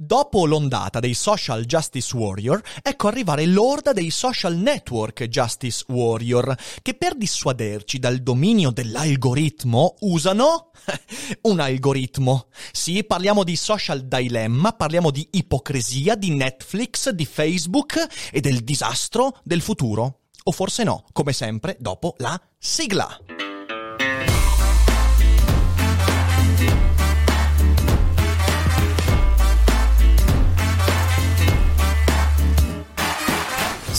Dopo 0.00 0.46
l'ondata 0.46 1.00
dei 1.00 1.12
social 1.12 1.64
justice 1.64 2.16
warrior, 2.16 2.62
ecco 2.82 3.08
arrivare 3.08 3.46
l'orda 3.46 3.92
dei 3.92 4.10
social 4.10 4.54
network 4.54 5.24
justice 5.24 5.84
warrior, 5.88 6.56
che 6.82 6.94
per 6.94 7.16
dissuaderci 7.16 7.98
dal 7.98 8.18
dominio 8.18 8.70
dell'algoritmo 8.70 9.96
usano 10.02 10.70
un 11.42 11.58
algoritmo. 11.58 12.46
Sì, 12.70 13.02
parliamo 13.02 13.42
di 13.42 13.56
social 13.56 14.02
dilemma, 14.06 14.70
parliamo 14.70 15.10
di 15.10 15.26
ipocrisia, 15.32 16.14
di 16.14 16.30
Netflix, 16.30 17.10
di 17.10 17.26
Facebook 17.26 18.30
e 18.30 18.40
del 18.40 18.62
disastro 18.62 19.40
del 19.42 19.62
futuro. 19.62 20.20
O 20.44 20.52
forse 20.52 20.84
no, 20.84 21.06
come 21.10 21.32
sempre, 21.32 21.76
dopo 21.80 22.14
la 22.18 22.40
sigla. 22.56 23.37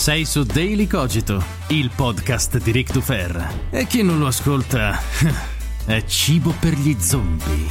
Sei 0.00 0.24
su 0.24 0.44
Daily 0.44 0.86
Cogito, 0.86 1.44
il 1.66 1.90
podcast 1.94 2.56
di 2.56 2.70
Rick 2.70 2.90
Dufer. 2.90 3.66
E 3.68 3.86
chi 3.86 4.02
non 4.02 4.18
lo 4.18 4.28
ascolta 4.28 4.98
è 5.84 6.02
cibo 6.06 6.54
per 6.58 6.72
gli 6.72 6.96
zombie. 6.98 7.66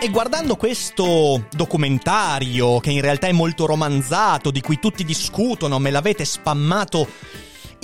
E 0.00 0.08
guardando 0.08 0.54
questo 0.54 1.48
documentario, 1.50 2.78
che 2.78 2.92
in 2.92 3.00
realtà 3.00 3.26
è 3.26 3.32
molto 3.32 3.66
romanzato, 3.66 4.52
di 4.52 4.60
cui 4.60 4.78
tutti 4.78 5.02
discutono, 5.02 5.80
me 5.80 5.90
l'avete 5.90 6.24
spammato 6.24 7.08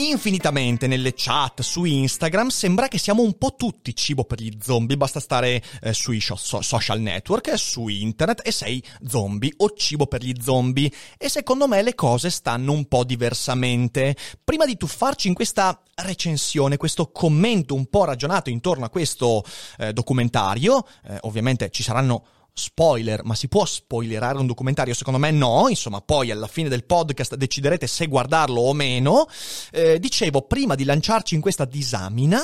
infinitamente 0.09 0.87
nelle 0.87 1.13
chat 1.15 1.61
su 1.63 1.85
Instagram, 1.85 2.49
sembra 2.49 2.89
che 2.89 2.99
siamo 2.99 3.23
un 3.23 3.37
po' 3.37 3.55
tutti 3.57 3.95
cibo 3.95 4.25
per 4.25 4.41
gli 4.41 4.57
zombie, 4.61 4.97
basta 4.97 5.21
stare 5.21 5.63
eh, 5.83 5.93
sui 5.93 6.21
so- 6.21 6.37
social 6.37 7.01
network, 7.01 7.59
su 7.59 7.89
internet 7.89 8.41
e 8.45 8.53
sei 8.53 8.83
zombie 9.07 9.53
o 9.59 9.71
cibo 9.75 10.07
per 10.07 10.23
gli 10.23 10.35
zombie. 10.41 10.91
E 11.19 11.29
secondo 11.29 11.69
me 11.69 11.83
le 11.83 11.95
cose 11.95 12.31
stanno 12.31 12.73
un 12.73 12.87
po' 12.87 13.05
diversamente. 13.05 14.17
Prima 14.43 14.65
di 14.65 14.77
tuffarci 14.77 15.29
in 15.29 15.35
questa 15.35 15.81
recensione, 15.97 16.77
questo 16.77 17.11
commento 17.11 17.75
un 17.75 17.87
po' 17.87 18.05
ragionato 18.05 18.51
intorno 18.51 18.85
a 18.85 18.91
questo 18.91 19.45
eh, 19.79 19.93
documentario, 19.93 20.87
eh, 21.05 21.19
ovviamente 21.23 21.71
ci 21.71 21.83
saranno 21.83 22.25
spoiler, 22.53 23.25
ma 23.25 23.35
si 23.35 23.49
può 23.49 23.65
spoilerare 23.65 24.39
un 24.39 24.47
documentario? 24.47 24.95
Secondo 24.95 25.19
me 25.19 25.31
no, 25.31 25.67
insomma, 25.69 26.01
poi 26.01 26.31
alla 26.31 26.47
fine 26.47 26.69
del 26.69 26.85
podcast 26.85 27.35
deciderete 27.35 27.87
se 27.87 28.07
guardarlo 28.07 28.61
o 28.61 28.73
meno. 28.73 29.27
Eh, 29.73 29.99
dicevo, 29.99 30.43
prima 30.43 30.75
di 30.75 30.85
lanciarci 30.85 31.35
in 31.35 31.41
questa 31.41 31.65
disamina, 31.65 32.43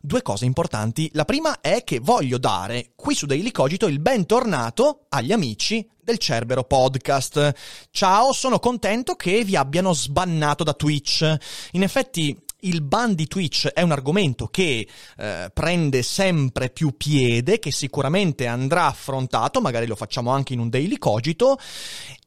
due 0.00 0.22
cose 0.22 0.44
importanti. 0.44 1.10
La 1.14 1.24
prima 1.24 1.60
è 1.60 1.84
che 1.84 1.98
voglio 1.98 2.38
dare 2.38 2.92
qui 2.94 3.14
su 3.14 3.26
Daily 3.26 3.50
Cogito 3.50 3.86
il 3.86 4.00
bentornato 4.00 5.06
agli 5.08 5.32
amici 5.32 5.86
del 6.02 6.18
Cerbero 6.18 6.62
Podcast. 6.62 7.52
Ciao, 7.90 8.32
sono 8.32 8.60
contento 8.60 9.16
che 9.16 9.42
vi 9.42 9.56
abbiano 9.56 9.92
sbannato 9.92 10.62
da 10.62 10.72
Twitch. 10.72 11.36
In 11.72 11.82
effetti 11.82 12.40
il 12.60 12.82
ban 12.82 13.14
di 13.14 13.26
Twitch 13.26 13.68
è 13.68 13.82
un 13.82 13.92
argomento 13.92 14.46
che 14.46 14.86
eh, 15.18 15.50
prende 15.52 16.02
sempre 16.02 16.70
più 16.70 16.96
piede, 16.96 17.58
che 17.58 17.70
sicuramente 17.70 18.46
andrà 18.46 18.86
affrontato, 18.86 19.60
magari 19.60 19.86
lo 19.86 19.96
facciamo 19.96 20.30
anche 20.30 20.54
in 20.54 20.60
un 20.60 20.68
daily 20.68 20.98
cogito, 20.98 21.58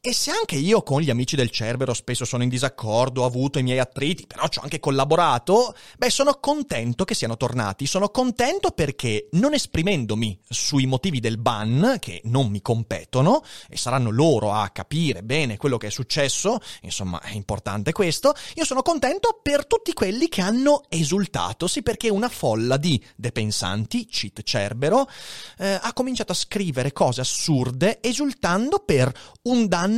e 0.02 0.14
se 0.14 0.30
anche 0.30 0.56
io 0.56 0.82
con 0.82 1.02
gli 1.02 1.10
amici 1.10 1.36
del 1.36 1.50
Cerbero 1.50 1.92
spesso 1.92 2.24
sono 2.24 2.42
in 2.42 2.48
disaccordo, 2.48 3.20
ho 3.20 3.26
avuto 3.26 3.58
i 3.58 3.62
miei 3.62 3.80
attriti, 3.80 4.26
però 4.26 4.48
ci 4.48 4.58
ho 4.58 4.62
anche 4.62 4.80
collaborato, 4.80 5.74
beh 5.98 6.08
sono 6.08 6.38
contento 6.40 7.04
che 7.04 7.14
siano 7.14 7.36
tornati, 7.36 7.84
sono 7.84 8.08
contento 8.08 8.70
perché 8.70 9.28
non 9.32 9.52
esprimendomi 9.52 10.40
sui 10.48 10.86
motivi 10.86 11.20
del 11.20 11.36
ban, 11.36 11.98
che 12.00 12.22
non 12.24 12.48
mi 12.48 12.62
competono, 12.62 13.42
e 13.68 13.76
saranno 13.76 14.08
loro 14.08 14.54
a 14.54 14.70
capire 14.70 15.22
bene 15.22 15.58
quello 15.58 15.76
che 15.76 15.88
è 15.88 15.90
successo, 15.90 16.60
insomma 16.80 17.20
è 17.20 17.32
importante 17.32 17.92
questo, 17.92 18.32
io 18.54 18.64
sono 18.64 18.80
contento 18.80 19.38
per 19.42 19.66
tutti 19.66 19.92
quelli 19.92 20.28
che 20.28 20.40
hanno 20.40 20.84
esultato, 20.88 21.66
sì 21.66 21.82
perché 21.82 22.08
una 22.08 22.30
folla 22.30 22.78
di 22.78 22.98
depensanti, 23.16 24.06
cheat 24.06 24.44
Cerbero, 24.44 25.06
eh, 25.58 25.78
ha 25.78 25.92
cominciato 25.92 26.32
a 26.32 26.36
scrivere 26.36 26.90
cose 26.92 27.20
assurde 27.20 28.00
esultando 28.00 28.78
per 28.78 29.12
un 29.42 29.68
danno 29.68 29.88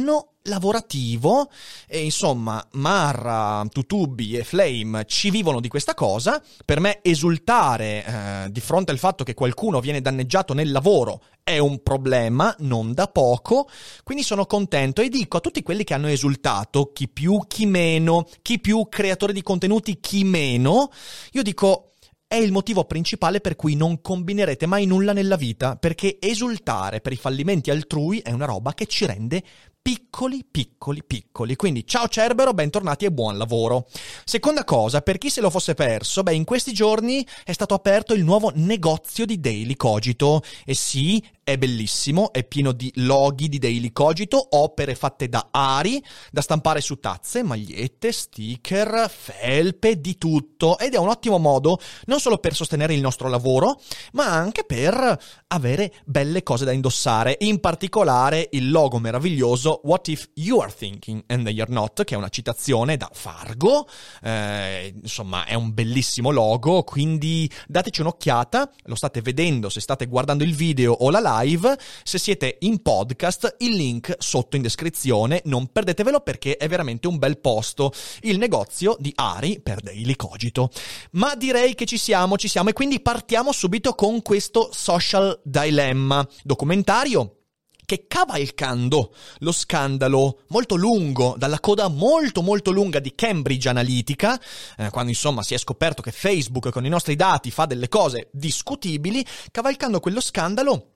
lavorativo 0.45 1.51
e 1.87 2.05
insomma 2.05 2.65
Marra, 2.73 3.65
Tutubi 3.69 4.37
e 4.37 4.45
Flame 4.45 5.05
ci 5.07 5.31
vivono 5.31 5.61
di 5.61 5.69
questa 5.69 5.95
cosa. 5.95 6.43
Per 6.65 6.81
me 6.81 7.01
esultare 7.03 8.05
eh, 8.05 8.51
di 8.51 8.61
fronte 8.61 8.91
al 8.91 8.99
fatto 8.99 9.25
che 9.25 9.35
qualcuno 9.35 9.81
viene 9.81 10.01
danneggiato 10.01 10.55
nel 10.55 10.73
lavoro 10.73 11.23
è 11.45 11.59
un 11.59 11.83
problema, 11.83 12.55
non 12.61 12.95
da 12.95 13.09
poco, 13.09 13.69
quindi 14.05 14.23
sono 14.23 14.47
contento 14.47 15.03
e 15.03 15.09
dico 15.09 15.39
a 15.39 15.41
tutti 15.41 15.63
quelli 15.63 15.85
che 15.85 15.95
hanno 15.95 16.09
esultato, 16.09 16.91
chi 16.93 17.09
più, 17.09 17.41
chi 17.47 17.67
meno, 17.67 18.27
chi 18.43 18.61
più 18.61 18.87
creatore 18.89 19.33
di 19.33 19.43
contenuti, 19.43 19.99
chi 20.01 20.25
meno, 20.25 20.91
io 21.33 21.43
dico 21.43 21.89
è 22.33 22.37
il 22.37 22.51
motivo 22.51 22.85
principale 22.85 23.43
per 23.43 23.57
cui 23.57 23.75
non 23.75 24.01
combinerete 24.01 24.65
mai 24.65 24.87
nulla 24.87 25.13
nella 25.13 25.37
vita, 25.37 25.77
perché 25.77 26.17
esultare 26.19 27.03
per 27.03 27.13
i 27.13 27.17
fallimenti 27.17 27.71
altrui 27.71 28.21
è 28.21 28.31
una 28.31 28.47
roba 28.47 28.73
che 28.73 28.87
ci 28.87 29.05
rende 29.05 29.43
piccoli, 29.83 30.45
piccoli, 30.49 31.03
piccoli. 31.05 31.57
Quindi 31.57 31.85
ciao 31.85 32.07
Cerbero, 32.07 32.55
bentornati 32.55 33.05
e 33.05 33.11
buon 33.11 33.37
lavoro. 33.37 33.89
Seconda 34.25 34.63
cosa, 34.63 35.03
per 35.03 35.19
chi 35.19 35.29
se 35.29 35.41
lo 35.41 35.51
fosse 35.51 35.75
perso, 35.75 36.23
beh, 36.23 36.35
in 36.35 36.45
questi 36.45 36.73
giorni 36.73 37.27
è 37.45 37.53
stato 37.53 37.75
aperto 37.75 38.15
il 38.15 38.23
nuovo 38.23 38.53
negozio 38.55 39.27
di 39.27 39.41
Daily 39.41 39.75
Cogito. 39.75 40.43
E 40.65 40.75
sì, 40.75 41.23
è 41.45 41.59
bellissimo, 41.59 42.33
è 42.33 42.45
pieno 42.45 42.71
di 42.71 42.93
loghi 42.97 43.49
di 43.49 43.59
Daily 43.59 43.91
Cogito, 43.91 44.47
opere 44.51 44.95
fatte 44.95 45.29
da 45.29 45.49
Ari, 45.51 46.03
da 46.31 46.41
stampare 46.41 46.81
su 46.81 47.01
tazze, 47.01 47.43
magliette, 47.43 48.13
sticker, 48.13 49.11
felpe, 49.11 50.01
di 50.01 50.17
tutto. 50.19 50.79
Ed 50.79 50.95
è 50.95 50.99
un 50.99 51.09
ottimo 51.09 51.39
modo 51.39 51.81
non 52.07 52.21
solo 52.21 52.39
per 52.39 52.55
sostenere 52.55 52.95
il 52.95 53.01
nostro 53.01 53.29
lavoro, 53.29 53.81
ma 54.13 54.27
anche 54.27 54.65
per 54.65 55.21
avere 55.49 55.93
belle 56.05 56.45
cose 56.45 56.65
da 56.65 56.71
indossare. 56.71 57.37
In 57.41 57.59
particolare 57.59 58.49
il 58.53 58.71
logo 58.71 59.01
meraviglioso 59.01 59.81
What 59.83 60.09
If 60.09 60.31
You 60.35 60.61
Are 60.61 60.73
Thinking 60.73 61.25
and 61.27 61.47
Are 61.47 61.73
Not, 61.73 62.05
che 62.05 62.15
è 62.15 62.19
una 62.19 62.29
citazione 62.29 62.97
da 62.97 63.11
Fargo. 63.13 63.89
Eh, 64.23 64.95
insomma, 65.03 65.45
è 65.45 65.55
un 65.55 65.75
bellissimo 65.75 66.31
logo, 66.31 66.85
quindi 66.85 67.51
dateci 67.67 68.01
un'occhiata. 68.01 68.71
Lo 68.85 68.95
state 68.95 69.21
vedendo 69.23 69.69
se 69.69 69.81
state 69.81 70.07
guardando 70.07 70.45
il 70.45 70.55
video 70.55 70.93
o 70.93 71.11
la 71.11 71.19
live 71.19 71.31
live. 71.41 71.79
Se 72.03 72.19
siete 72.19 72.59
in 72.61 72.83
podcast, 72.83 73.57
il 73.59 73.75
link 73.75 74.15
sotto 74.19 74.57
in 74.57 74.63
descrizione, 74.63 75.43
non 75.45 75.69
perdetevelo 75.69 76.21
perché 76.21 76.57
è 76.57 76.69
veramente 76.69 77.09
un 77.09 77.19
bel 77.19 77.39
posto. 77.39 77.93
Il 78.21 78.39
negozio 78.39 78.97
di 78.99 79.13
Ari 79.15 79.61
per 79.63 79.81
Daily 79.81 80.17
Cogito. 80.17 80.71
Ma 81.13 81.35
direi 81.35 81.75
che 81.75 81.87
ci 81.87 81.99
siamo, 81.99 82.37
ci 82.37 82.49
siamo 82.49 82.71
e 82.71 82.73
quindi 82.73 83.01
partiamo 83.01 83.53
subito 83.53 83.95
con 83.95 84.23
questo 84.23 84.71
social 84.73 85.41
dilemma 85.43 86.27
documentario 86.43 87.37
che 87.85 88.07
cavalcando 88.07 89.13
lo 89.41 89.53
scandalo 89.53 90.45
molto 90.49 90.77
lungo, 90.77 91.35
dalla 91.37 91.61
coda 91.61 91.89
molto 91.89 92.41
molto 92.41 92.71
lunga 92.71 93.01
di 93.01 93.15
Cambridge 93.15 93.69
Analytica, 93.69 94.41
eh, 94.79 94.89
quando 94.89 95.11
insomma 95.11 95.43
si 95.43 95.53
è 95.53 95.59
scoperto 95.59 96.01
che 96.01 96.11
Facebook 96.11 96.71
con 96.71 96.87
i 96.87 96.89
nostri 96.89 97.17
dati 97.17 97.51
fa 97.51 97.67
delle 97.67 97.89
cose 97.89 98.29
discutibili, 98.33 99.23
cavalcando 99.51 100.01
quello 100.01 100.21
scandalo 100.21 100.92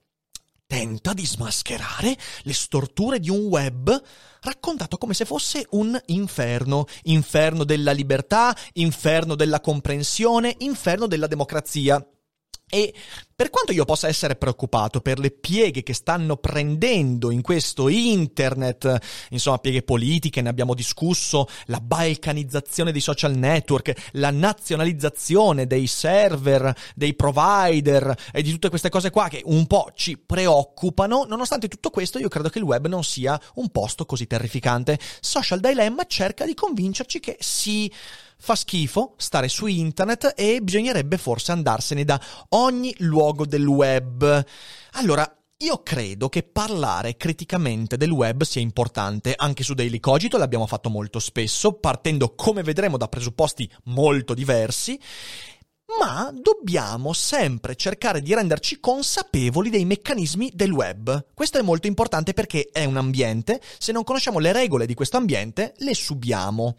tenta 0.67 1.13
di 1.13 1.25
smascherare 1.25 2.15
le 2.43 2.53
storture 2.53 3.19
di 3.19 3.29
un 3.29 3.45
web 3.45 3.99
raccontato 4.41 4.97
come 4.97 5.13
se 5.13 5.25
fosse 5.25 5.65
un 5.71 5.99
inferno, 6.07 6.85
inferno 7.03 7.63
della 7.63 7.93
libertà, 7.93 8.55
inferno 8.73 9.35
della 9.35 9.61
comprensione, 9.61 10.53
inferno 10.59 11.07
della 11.07 11.27
democrazia. 11.27 12.05
E 12.69 12.93
per 13.33 13.49
quanto 13.49 13.71
io 13.71 13.85
possa 13.85 14.09
essere 14.09 14.35
preoccupato 14.35 14.99
per 14.99 15.19
le 15.19 15.31
pieghe 15.31 15.83
che 15.83 15.93
stanno 15.93 16.35
prendendo 16.35 17.31
in 17.31 17.41
questo 17.41 17.87
internet, 17.87 18.97
insomma 19.29 19.59
pieghe 19.59 19.83
politiche, 19.83 20.41
ne 20.41 20.49
abbiamo 20.49 20.73
discusso, 20.73 21.47
la 21.67 21.79
balcanizzazione 21.79 22.91
dei 22.91 22.99
social 22.99 23.37
network, 23.37 24.09
la 24.13 24.31
nazionalizzazione 24.31 25.65
dei 25.65 25.87
server, 25.87 26.75
dei 26.93 27.13
provider 27.13 28.13
e 28.33 28.41
di 28.41 28.51
tutte 28.51 28.67
queste 28.67 28.89
cose 28.89 29.11
qua 29.11 29.29
che 29.29 29.41
un 29.45 29.65
po' 29.65 29.91
ci 29.95 30.17
preoccupano, 30.17 31.23
nonostante 31.23 31.69
tutto 31.69 31.89
questo 31.89 32.19
io 32.19 32.27
credo 32.27 32.49
che 32.49 32.57
il 32.57 32.65
web 32.65 32.87
non 32.87 33.05
sia 33.05 33.39
un 33.55 33.69
posto 33.69 34.05
così 34.05 34.27
terrificante. 34.27 34.99
Social 35.21 35.61
Dilemma 35.61 36.03
cerca 36.05 36.45
di 36.45 36.53
convincerci 36.53 37.21
che 37.21 37.37
sì 37.39 37.89
fa 38.39 38.55
schifo 38.55 39.15
stare 39.17 39.47
su 39.47 39.65
internet 39.65 40.33
e 40.35 40.61
bisognerebbe 40.61 41.17
forse 41.17 41.51
andarsene 41.51 42.03
da 42.05 42.19
ogni 42.49 42.93
luogo 42.99 43.45
del 43.45 43.65
web. 43.65 44.45
Allora, 44.93 45.31
io 45.59 45.81
credo 45.81 46.29
che 46.29 46.43
parlare 46.43 47.17
criticamente 47.17 47.97
del 47.97 48.11
web 48.11 48.43
sia 48.43 48.61
importante, 48.61 49.33
anche 49.35 49.63
su 49.63 49.73
Daily 49.73 49.99
Cogito 49.99 50.37
l'abbiamo 50.37 50.67
fatto 50.67 50.89
molto 50.89 51.17
spesso, 51.17 51.73
partendo 51.73 52.35
come 52.35 52.61
vedremo 52.61 52.95
da 52.95 53.07
presupposti 53.07 53.67
molto 53.85 54.35
diversi, 54.35 54.99
ma 55.99 56.31
dobbiamo 56.31 57.11
sempre 57.11 57.75
cercare 57.75 58.21
di 58.21 58.35
renderci 58.35 58.79
consapevoli 58.79 59.71
dei 59.71 59.85
meccanismi 59.85 60.51
del 60.53 60.71
web. 60.71 61.25
Questo 61.33 61.57
è 61.57 61.63
molto 61.63 61.87
importante 61.87 62.33
perché 62.33 62.69
è 62.71 62.83
un 62.85 62.97
ambiente, 62.97 63.59
se 63.79 63.91
non 63.91 64.03
conosciamo 64.03 64.37
le 64.37 64.51
regole 64.51 64.85
di 64.85 64.93
questo 64.93 65.17
ambiente, 65.17 65.73
le 65.77 65.95
subiamo. 65.95 66.75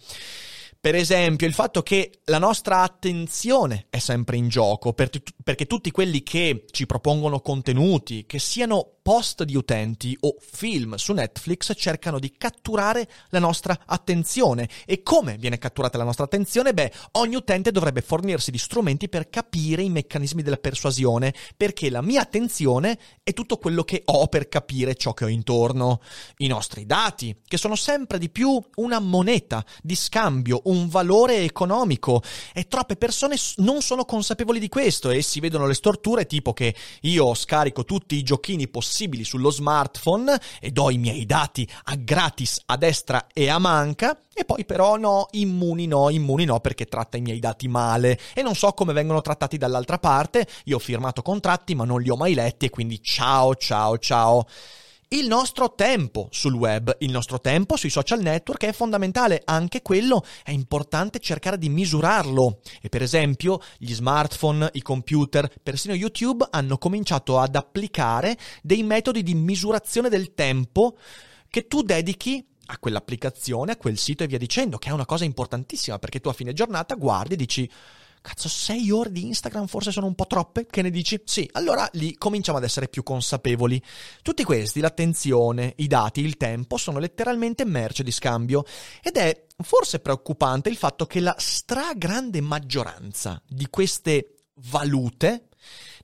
Per 0.80 0.94
esempio, 0.94 1.46
il 1.46 1.54
fatto 1.54 1.82
che 1.82 2.20
la 2.26 2.38
nostra 2.38 2.82
attenzione 2.82 3.86
è 3.90 3.98
sempre 3.98 4.36
in 4.36 4.48
gioco, 4.48 4.92
perché 4.92 5.66
tutti 5.66 5.90
quelli 5.90 6.22
che 6.22 6.66
ci 6.70 6.86
propongono 6.86 7.40
contenuti, 7.40 8.26
che 8.26 8.38
siano 8.38 8.97
post 9.08 9.44
di 9.44 9.56
utenti 9.56 10.14
o 10.20 10.36
film 10.38 10.96
su 10.96 11.14
Netflix 11.14 11.72
cercano 11.74 12.18
di 12.18 12.34
catturare 12.36 13.08
la 13.30 13.38
nostra 13.38 13.84
attenzione. 13.86 14.68
E 14.84 15.02
come 15.02 15.38
viene 15.38 15.56
catturata 15.56 15.96
la 15.96 16.04
nostra 16.04 16.24
attenzione? 16.24 16.74
Beh, 16.74 16.92
ogni 17.12 17.34
utente 17.34 17.72
dovrebbe 17.72 18.02
fornirsi 18.02 18.50
di 18.50 18.58
strumenti 18.58 19.08
per 19.08 19.30
capire 19.30 19.80
i 19.80 19.88
meccanismi 19.88 20.42
della 20.42 20.58
persuasione, 20.58 21.32
perché 21.56 21.88
la 21.88 22.02
mia 22.02 22.20
attenzione 22.20 22.98
è 23.22 23.32
tutto 23.32 23.56
quello 23.56 23.82
che 23.82 24.02
ho 24.04 24.26
per 24.26 24.46
capire 24.46 24.94
ciò 24.94 25.14
che 25.14 25.24
ho 25.24 25.28
intorno. 25.28 26.02
I 26.36 26.46
nostri 26.46 26.84
dati, 26.84 27.34
che 27.46 27.56
sono 27.56 27.76
sempre 27.76 28.18
di 28.18 28.28
più 28.28 28.62
una 28.74 28.98
moneta 28.98 29.64
di 29.82 29.94
scambio, 29.94 30.60
un 30.64 30.86
valore 30.86 31.44
economico. 31.44 32.22
E 32.52 32.68
troppe 32.68 32.96
persone 32.96 33.36
non 33.56 33.80
sono 33.80 34.04
consapevoli 34.04 34.58
di 34.58 34.68
questo 34.68 35.08
e 35.08 35.22
si 35.22 35.40
vedono 35.40 35.66
le 35.66 35.72
storture 35.72 36.26
tipo 36.26 36.52
che 36.52 36.74
io 37.00 37.32
scarico 37.32 37.86
tutti 37.86 38.14
i 38.14 38.22
giochini 38.22 38.68
possibili 38.68 38.96
possibili 38.98 39.22
sullo 39.22 39.50
smartphone 39.50 40.36
e 40.60 40.72
do 40.72 40.90
i 40.90 40.98
miei 40.98 41.24
dati 41.24 41.68
a 41.84 41.94
gratis 41.94 42.60
a 42.66 42.76
destra 42.76 43.28
e 43.32 43.48
a 43.48 43.60
manca 43.60 44.20
e 44.34 44.44
poi 44.44 44.64
però 44.64 44.96
no, 44.96 45.28
immuni 45.32 45.86
no, 45.86 46.10
immuni 46.10 46.44
no 46.44 46.58
perché 46.58 46.86
tratta 46.86 47.16
i 47.16 47.20
miei 47.20 47.38
dati 47.38 47.68
male. 47.68 48.18
E 48.34 48.42
non 48.42 48.56
so 48.56 48.72
come 48.72 48.92
vengono 48.92 49.20
trattati 49.20 49.56
dall'altra 49.56 49.98
parte, 49.98 50.48
io 50.64 50.76
ho 50.76 50.80
firmato 50.80 51.22
contratti 51.22 51.76
ma 51.76 51.84
non 51.84 52.00
li 52.00 52.10
ho 52.10 52.16
mai 52.16 52.34
letti 52.34 52.66
e 52.66 52.70
quindi 52.70 53.00
ciao 53.00 53.54
ciao 53.54 53.98
ciao 53.98 54.46
il 55.10 55.26
nostro 55.26 55.74
tempo 55.74 56.28
sul 56.30 56.52
web, 56.52 56.94
il 56.98 57.10
nostro 57.10 57.40
tempo 57.40 57.76
sui 57.76 57.88
social 57.88 58.20
network 58.20 58.66
è 58.66 58.72
fondamentale, 58.72 59.40
anche 59.44 59.80
quello 59.80 60.22
è 60.44 60.50
importante 60.50 61.18
cercare 61.18 61.56
di 61.56 61.70
misurarlo. 61.70 62.60
E 62.82 62.90
per 62.90 63.00
esempio 63.00 63.60
gli 63.78 63.94
smartphone, 63.94 64.68
i 64.74 64.82
computer, 64.82 65.50
persino 65.62 65.94
YouTube 65.94 66.46
hanno 66.50 66.76
cominciato 66.76 67.38
ad 67.38 67.56
applicare 67.56 68.36
dei 68.62 68.82
metodi 68.82 69.22
di 69.22 69.34
misurazione 69.34 70.10
del 70.10 70.34
tempo 70.34 70.98
che 71.48 71.66
tu 71.66 71.80
dedichi 71.80 72.44
a 72.66 72.78
quell'applicazione, 72.78 73.72
a 73.72 73.76
quel 73.76 73.96
sito 73.96 74.24
e 74.24 74.26
via 74.26 74.36
dicendo, 74.36 74.76
che 74.76 74.90
è 74.90 74.92
una 74.92 75.06
cosa 75.06 75.24
importantissima 75.24 75.98
perché 75.98 76.20
tu 76.20 76.28
a 76.28 76.34
fine 76.34 76.52
giornata 76.52 76.96
guardi 76.96 77.32
e 77.32 77.36
dici 77.38 77.70
Cazzo, 78.20 78.48
sei 78.48 78.90
ore 78.90 79.12
di 79.12 79.26
Instagram 79.26 79.66
forse 79.66 79.90
sono 79.90 80.06
un 80.06 80.14
po' 80.14 80.26
troppe? 80.26 80.66
Che 80.66 80.82
ne 80.82 80.90
dici? 80.90 81.20
Sì, 81.24 81.48
allora 81.52 81.88
lì 81.92 82.16
cominciamo 82.16 82.58
ad 82.58 82.64
essere 82.64 82.88
più 82.88 83.02
consapevoli. 83.02 83.82
Tutti 84.22 84.44
questi, 84.44 84.80
l'attenzione, 84.80 85.74
i 85.76 85.86
dati, 85.86 86.20
il 86.20 86.36
tempo, 86.36 86.76
sono 86.76 86.98
letteralmente 86.98 87.64
merce 87.64 88.02
di 88.02 88.10
scambio. 88.10 88.64
Ed 89.02 89.16
è 89.16 89.46
forse 89.62 90.00
preoccupante 90.00 90.68
il 90.68 90.76
fatto 90.76 91.06
che 91.06 91.20
la 91.20 91.34
stragrande 91.38 92.40
maggioranza 92.40 93.40
di 93.46 93.66
queste 93.70 94.34
valute 94.70 95.48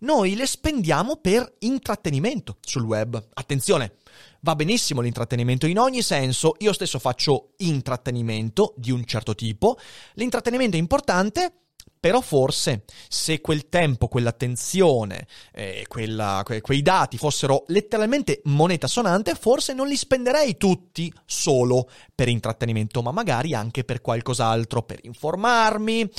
noi 0.01 0.35
le 0.35 0.47
spendiamo 0.47 1.17
per 1.17 1.57
intrattenimento 1.61 2.59
sul 2.61 2.85
web. 2.85 3.23
Attenzione, 3.35 3.97
va 4.41 4.55
benissimo 4.55 5.01
l'intrattenimento 5.01 5.67
in 5.67 5.79
ogni 5.79 6.03
senso, 6.03 6.55
io 6.59 6.73
stesso 6.73 6.99
faccio 6.99 7.55
intrattenimento 7.59 8.75
di 8.77 8.91
un 8.91 9.05
certo 9.05 9.35
tipo. 9.35 9.79
L'intrattenimento 10.15 10.77
è 10.77 10.81
importante 10.81 11.64
però 12.05 12.21
forse 12.21 12.85
se 13.09 13.41
quel 13.41 13.71
tempo, 13.71 14.09
quell'attenzione, 14.09 15.27
eh, 15.55 15.87
quella, 15.89 16.43
que- 16.45 16.61
quei 16.61 16.83
dati 16.83 17.17
fossero 17.17 17.65
letteralmente 17.69 18.43
moneta 18.45 18.87
sonante, 18.87 19.35
forse 19.35 19.73
non 19.73 19.89
li 19.89 19.97
spenderei 19.97 20.59
tutti 20.59 21.11
solo 21.25 21.89
per 22.15 22.29
intrattenimento, 22.29 23.01
ma 23.01 23.11
magari 23.11 23.55
anche 23.55 23.85
per 23.85 24.03
qualcos'altro, 24.03 24.83
per 24.83 24.99
informarmi, 25.01 26.11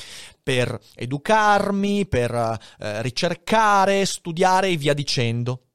per 0.41 0.75
educarmi, 0.95 2.07
per 2.07 2.33
eh, 2.33 3.03
ricercare, 3.03 4.07
studiare 4.07 4.69
e 4.69 4.77
via 4.77 4.95
dicendo. 4.95 5.65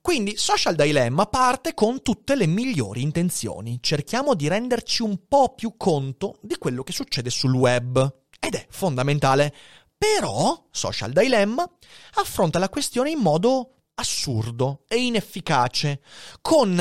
Quindi 0.00 0.36
Social 0.36 0.76
Dilemma 0.76 1.26
parte 1.26 1.74
con 1.74 2.02
tutte 2.02 2.36
le 2.36 2.46
migliori 2.46 3.02
intenzioni. 3.02 3.78
Cerchiamo 3.80 4.34
di 4.34 4.46
renderci 4.46 5.02
un 5.02 5.26
po' 5.26 5.54
più 5.56 5.74
conto 5.76 6.36
di 6.40 6.54
quello 6.56 6.84
che 6.84 6.92
succede 6.92 7.30
sul 7.30 7.54
web 7.54 8.22
ed 8.44 8.54
è 8.54 8.66
fondamentale. 8.68 9.54
Però 9.96 10.66
Social 10.70 11.12
Dilemma 11.12 11.68
affronta 12.14 12.58
la 12.58 12.68
questione 12.68 13.10
in 13.10 13.18
modo 13.18 13.70
assurdo 13.94 14.84
e 14.88 14.96
inefficace, 14.96 16.02
con 16.40 16.74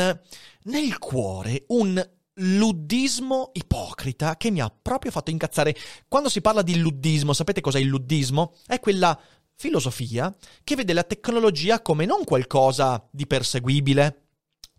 nel 0.63 0.97
cuore 0.97 1.65
un 1.67 2.09
luddismo 2.37 3.51
ipocrita 3.53 4.37
che 4.37 4.49
mi 4.49 4.59
ha 4.59 4.69
proprio 4.69 5.11
fatto 5.11 5.29
incazzare. 5.29 5.75
Quando 6.07 6.29
si 6.29 6.41
parla 6.41 6.63
di 6.63 6.77
luddismo, 6.77 7.33
sapete 7.33 7.61
cos'è 7.61 7.79
il 7.79 7.87
luddismo? 7.87 8.55
È 8.65 8.79
quella 8.79 9.17
filosofia 9.55 10.35
che 10.63 10.75
vede 10.75 10.93
la 10.93 11.03
tecnologia 11.03 11.81
come 11.81 12.05
non 12.05 12.23
qualcosa 12.23 13.07
di 13.11 13.27
perseguibile, 13.27 14.22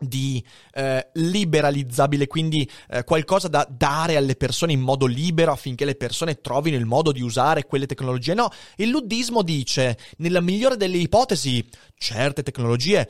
di 0.07 0.45
eh, 0.73 1.09
liberalizzabile, 1.15 2.27
quindi 2.27 2.69
eh, 2.89 3.05
qualcosa 3.05 3.49
da 3.49 3.67
dare 3.71 4.17
alle 4.17 4.37
persone 4.37 4.73
in 4.73 4.81
modo 4.81 5.07
libero 5.07 5.53
affinché 5.53 5.85
le 5.85 5.95
persone 5.95 6.41
trovino 6.41 6.77
il 6.77 6.87
modo 6.87 7.13
di 7.13 7.23
usare 7.23 7.65
quelle 7.65 7.87
tecnologie. 7.87 8.35
No, 8.35 8.51
il 8.77 8.89
luddismo 8.89 9.43
dice, 9.43 9.99
nella 10.19 10.41
migliore 10.41 10.77
delle 10.77 10.99
ipotesi, 10.99 11.67
certe 11.97 12.43
tecnologie 12.43 13.09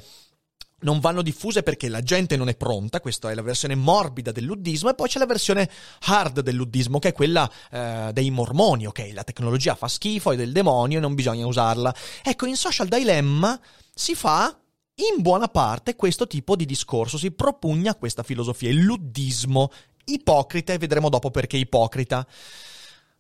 non 0.85 1.01
vanno 1.01 1.23
diffuse 1.23 1.63
perché 1.63 1.89
la 1.89 2.03
gente 2.03 2.37
non 2.37 2.49
è 2.49 2.57
pronta, 2.57 3.01
questa 3.01 3.31
è 3.31 3.35
la 3.35 3.43
versione 3.43 3.75
morbida 3.75 4.33
del 4.33 4.45
luddismo, 4.45 4.91
e 4.91 4.95
poi 4.95 5.09
c'è 5.09 5.19
la 5.19 5.27
versione 5.27 5.69
hard 6.01 6.41
del 6.41 6.55
luddismo, 6.55 6.99
che 6.99 7.09
è 7.09 7.13
quella 7.13 7.51
eh, 7.71 8.11
dei 8.13 8.31
mormoni, 8.31 8.87
ok? 8.87 9.11
La 9.13 9.25
tecnologia 9.25 9.75
fa 9.75 9.89
schifo, 9.89 10.33
è 10.33 10.37
del 10.37 10.53
demonio 10.53 10.99
e 10.99 11.01
non 11.01 11.15
bisogna 11.15 11.47
usarla. 11.47 11.95
Ecco, 12.23 12.47
in 12.47 12.57
Social 12.57 12.89
Dilemma 12.89 13.59
si 13.95 14.15
fa 14.15 14.59
in 14.97 15.23
buona 15.23 15.49
parte 15.49 15.97
questo 15.97 16.27
tipo 16.27 16.55
di 16.55 16.67
discorso 16.67 17.19
si 17.19 17.33
propugna 17.33 17.97
questa 17.97 18.23
filosofia, 18.23 18.71
il 18.71 18.81
luddismo 18.81 19.71
ipocrita 20.05 20.73
e 20.73 20.79
vedremo 20.79 21.09
dopo 21.09 21.31
perché 21.31 21.57
ipocrita. 21.57 22.27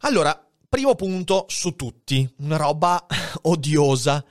Allora, 0.00 0.38
primo 0.69 0.95
punto 0.95 1.47
su 1.49 1.75
tutti, 1.75 2.28
una 2.38 2.57
roba 2.57 3.04
odiosa. 3.43 4.25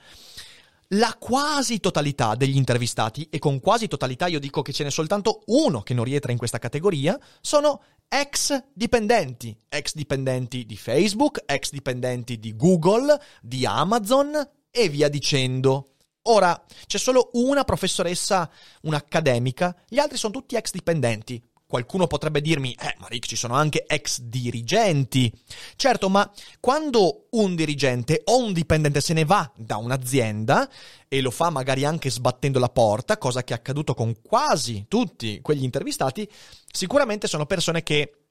La 0.88 1.16
quasi 1.18 1.80
totalità 1.80 2.34
degli 2.34 2.56
intervistati, 2.56 3.26
e 3.30 3.38
con 3.38 3.58
quasi 3.60 3.88
totalità 3.88 4.26
io 4.26 4.38
dico 4.38 4.62
che 4.62 4.72
ce 4.72 4.84
n'è 4.84 4.90
soltanto 4.90 5.42
uno 5.46 5.82
che 5.82 5.94
non 5.94 6.04
rientra 6.04 6.30
in 6.30 6.38
questa 6.38 6.58
categoria, 6.58 7.18
sono 7.40 7.82
ex 8.06 8.62
dipendenti, 8.72 9.56
ex 9.68 9.94
dipendenti 9.94 10.64
di 10.64 10.76
Facebook, 10.76 11.42
ex 11.46 11.70
dipendenti 11.70 12.38
di 12.38 12.54
Google, 12.54 13.20
di 13.42 13.66
Amazon 13.66 14.48
e 14.70 14.88
via 14.88 15.08
dicendo. 15.08 15.93
Ora, 16.26 16.64
c'è 16.86 16.96
solo 16.96 17.30
una 17.34 17.64
professoressa, 17.64 18.50
un'accademica, 18.82 19.76
gli 19.88 19.98
altri 19.98 20.16
sono 20.16 20.32
tutti 20.32 20.56
ex 20.56 20.70
dipendenti. 20.70 21.42
Qualcuno 21.66 22.06
potrebbe 22.06 22.40
dirmi, 22.40 22.72
eh, 22.72 22.94
ma 22.98 23.08
Rick, 23.08 23.26
ci 23.26 23.36
sono 23.36 23.54
anche 23.54 23.84
ex 23.86 24.20
dirigenti. 24.20 25.30
Certo, 25.76 26.08
ma 26.08 26.30
quando 26.60 27.26
un 27.30 27.54
dirigente 27.54 28.22
o 28.24 28.38
un 28.38 28.52
dipendente 28.52 29.02
se 29.02 29.12
ne 29.12 29.24
va 29.24 29.50
da 29.56 29.76
un'azienda 29.76 30.70
e 31.08 31.20
lo 31.20 31.30
fa 31.30 31.50
magari 31.50 31.84
anche 31.84 32.10
sbattendo 32.10 32.58
la 32.58 32.68
porta, 32.68 33.18
cosa 33.18 33.44
che 33.44 33.52
è 33.52 33.56
accaduto 33.56 33.92
con 33.92 34.14
quasi 34.22 34.86
tutti 34.88 35.40
quegli 35.42 35.64
intervistati, 35.64 36.26
sicuramente 36.70 37.26
sono 37.26 37.44
persone 37.44 37.82
che 37.82 38.24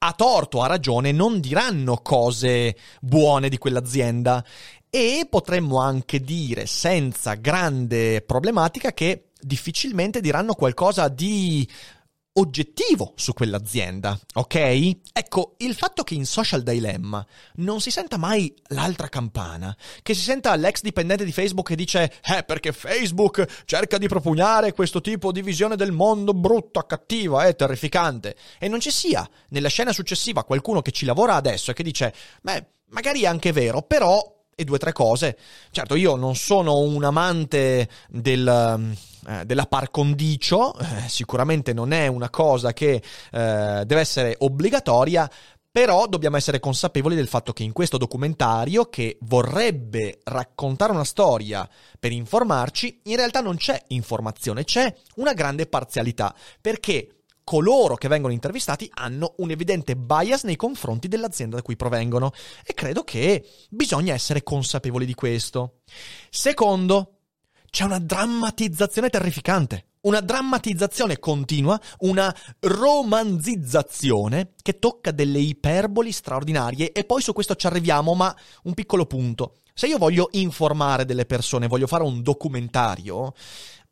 a 0.00 0.12
torto, 0.12 0.62
a 0.62 0.68
ragione, 0.68 1.10
non 1.10 1.40
diranno 1.40 1.96
cose 1.96 2.76
buone 3.00 3.48
di 3.48 3.58
quell'azienda 3.58 4.44
e 4.90 5.26
potremmo 5.28 5.78
anche 5.80 6.20
dire 6.20 6.66
senza 6.66 7.34
grande 7.34 8.22
problematica 8.22 8.92
che 8.92 9.30
difficilmente 9.40 10.20
diranno 10.20 10.54
qualcosa 10.54 11.08
di 11.08 11.68
oggettivo 12.38 13.14
su 13.16 13.32
quell'azienda, 13.32 14.18
ok? 14.34 14.54
Ecco, 15.12 15.54
il 15.58 15.74
fatto 15.74 16.04
che 16.04 16.14
in 16.14 16.24
Social 16.24 16.62
Dilemma 16.62 17.24
non 17.56 17.80
si 17.80 17.90
senta 17.90 18.16
mai 18.16 18.54
l'altra 18.68 19.08
campana, 19.08 19.76
che 20.02 20.14
si 20.14 20.22
senta 20.22 20.54
l'ex 20.54 20.80
dipendente 20.80 21.24
di 21.24 21.32
Facebook 21.32 21.68
che 21.68 21.74
dice 21.74 22.12
eh 22.24 22.44
perché 22.44 22.72
Facebook 22.72 23.64
cerca 23.64 23.98
di 23.98 24.06
propugnare 24.06 24.72
questo 24.72 25.00
tipo 25.00 25.32
di 25.32 25.42
visione 25.42 25.74
del 25.74 25.92
mondo 25.92 26.32
brutta, 26.32 26.86
cattiva 26.86 27.46
e 27.46 27.56
terrificante, 27.56 28.36
e 28.58 28.68
non 28.68 28.80
ci 28.80 28.90
sia 28.90 29.28
nella 29.48 29.68
scena 29.68 29.92
successiva 29.92 30.44
qualcuno 30.44 30.80
che 30.80 30.92
ci 30.92 31.04
lavora 31.04 31.34
adesso 31.34 31.72
e 31.72 31.74
che 31.74 31.82
dice 31.82 32.14
beh, 32.40 32.66
magari 32.90 33.22
è 33.22 33.26
anche 33.26 33.50
vero, 33.50 33.82
però 33.82 34.36
e 34.60 34.64
due 34.64 34.74
o 34.74 34.80
tre 34.80 34.92
cose. 34.92 35.38
Certo, 35.70 35.94
io 35.94 36.16
non 36.16 36.34
sono 36.34 36.78
un 36.78 37.04
amante 37.04 37.88
del, 38.08 38.96
eh, 39.28 39.44
della 39.44 39.66
par 39.66 39.92
condicio, 39.92 40.76
eh, 40.76 41.08
sicuramente 41.08 41.72
non 41.72 41.92
è 41.92 42.08
una 42.08 42.28
cosa 42.28 42.72
che 42.72 42.94
eh, 42.94 43.02
deve 43.30 44.00
essere 44.00 44.34
obbligatoria, 44.40 45.30
però 45.70 46.08
dobbiamo 46.08 46.36
essere 46.36 46.58
consapevoli 46.58 47.14
del 47.14 47.28
fatto 47.28 47.52
che 47.52 47.62
in 47.62 47.72
questo 47.72 47.98
documentario, 47.98 48.86
che 48.86 49.16
vorrebbe 49.20 50.18
raccontare 50.24 50.90
una 50.90 51.04
storia 51.04 51.68
per 52.00 52.10
informarci, 52.10 53.02
in 53.04 53.14
realtà 53.14 53.40
non 53.40 53.56
c'è 53.56 53.80
informazione, 53.88 54.64
c'è 54.64 54.92
una 55.16 55.34
grande 55.34 55.66
parzialità, 55.66 56.34
perché 56.60 57.17
coloro 57.48 57.94
che 57.94 58.08
vengono 58.08 58.34
intervistati 58.34 58.90
hanno 58.92 59.32
un 59.38 59.50
evidente 59.50 59.96
bias 59.96 60.42
nei 60.42 60.56
confronti 60.56 61.08
dell'azienda 61.08 61.56
da 61.56 61.62
cui 61.62 61.76
provengono 61.76 62.30
e 62.62 62.74
credo 62.74 63.04
che 63.04 63.42
bisogna 63.70 64.12
essere 64.12 64.42
consapevoli 64.42 65.06
di 65.06 65.14
questo. 65.14 65.78
Secondo, 66.28 67.20
c'è 67.70 67.84
una 67.84 68.00
drammatizzazione 68.00 69.08
terrificante. 69.08 69.84
Una 70.02 70.20
drammatizzazione 70.20 71.18
continua, 71.18 71.80
una 72.00 72.34
romanzizzazione 72.60 74.52
che 74.60 74.78
tocca 74.78 75.10
delle 75.10 75.38
iperboli 75.38 76.12
straordinarie 76.12 76.92
e 76.92 77.04
poi 77.04 77.22
su 77.22 77.32
questo 77.32 77.56
ci 77.56 77.66
arriviamo, 77.66 78.12
ma 78.12 78.36
un 78.64 78.74
piccolo 78.74 79.06
punto. 79.06 79.54
Se 79.72 79.86
io 79.86 79.96
voglio 79.96 80.28
informare 80.32 81.04
delle 81.04 81.24
persone, 81.24 81.68
voglio 81.68 81.86
fare 81.86 82.02
un 82.02 82.20
documentario, 82.20 83.32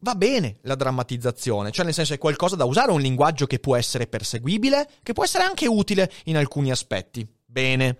va 0.00 0.14
bene 0.14 0.58
la 0.62 0.74
drammatizzazione, 0.74 1.70
cioè 1.70 1.84
nel 1.84 1.94
senso 1.94 2.14
è 2.14 2.18
qualcosa 2.18 2.56
da 2.56 2.64
usare, 2.64 2.90
un 2.92 3.00
linguaggio 3.00 3.46
che 3.46 3.58
può 3.58 3.76
essere 3.76 4.06
perseguibile, 4.06 4.88
che 5.02 5.12
può 5.12 5.24
essere 5.24 5.44
anche 5.44 5.66
utile 5.66 6.10
in 6.24 6.36
alcuni 6.36 6.70
aspetti. 6.70 7.26
Bene. 7.44 7.96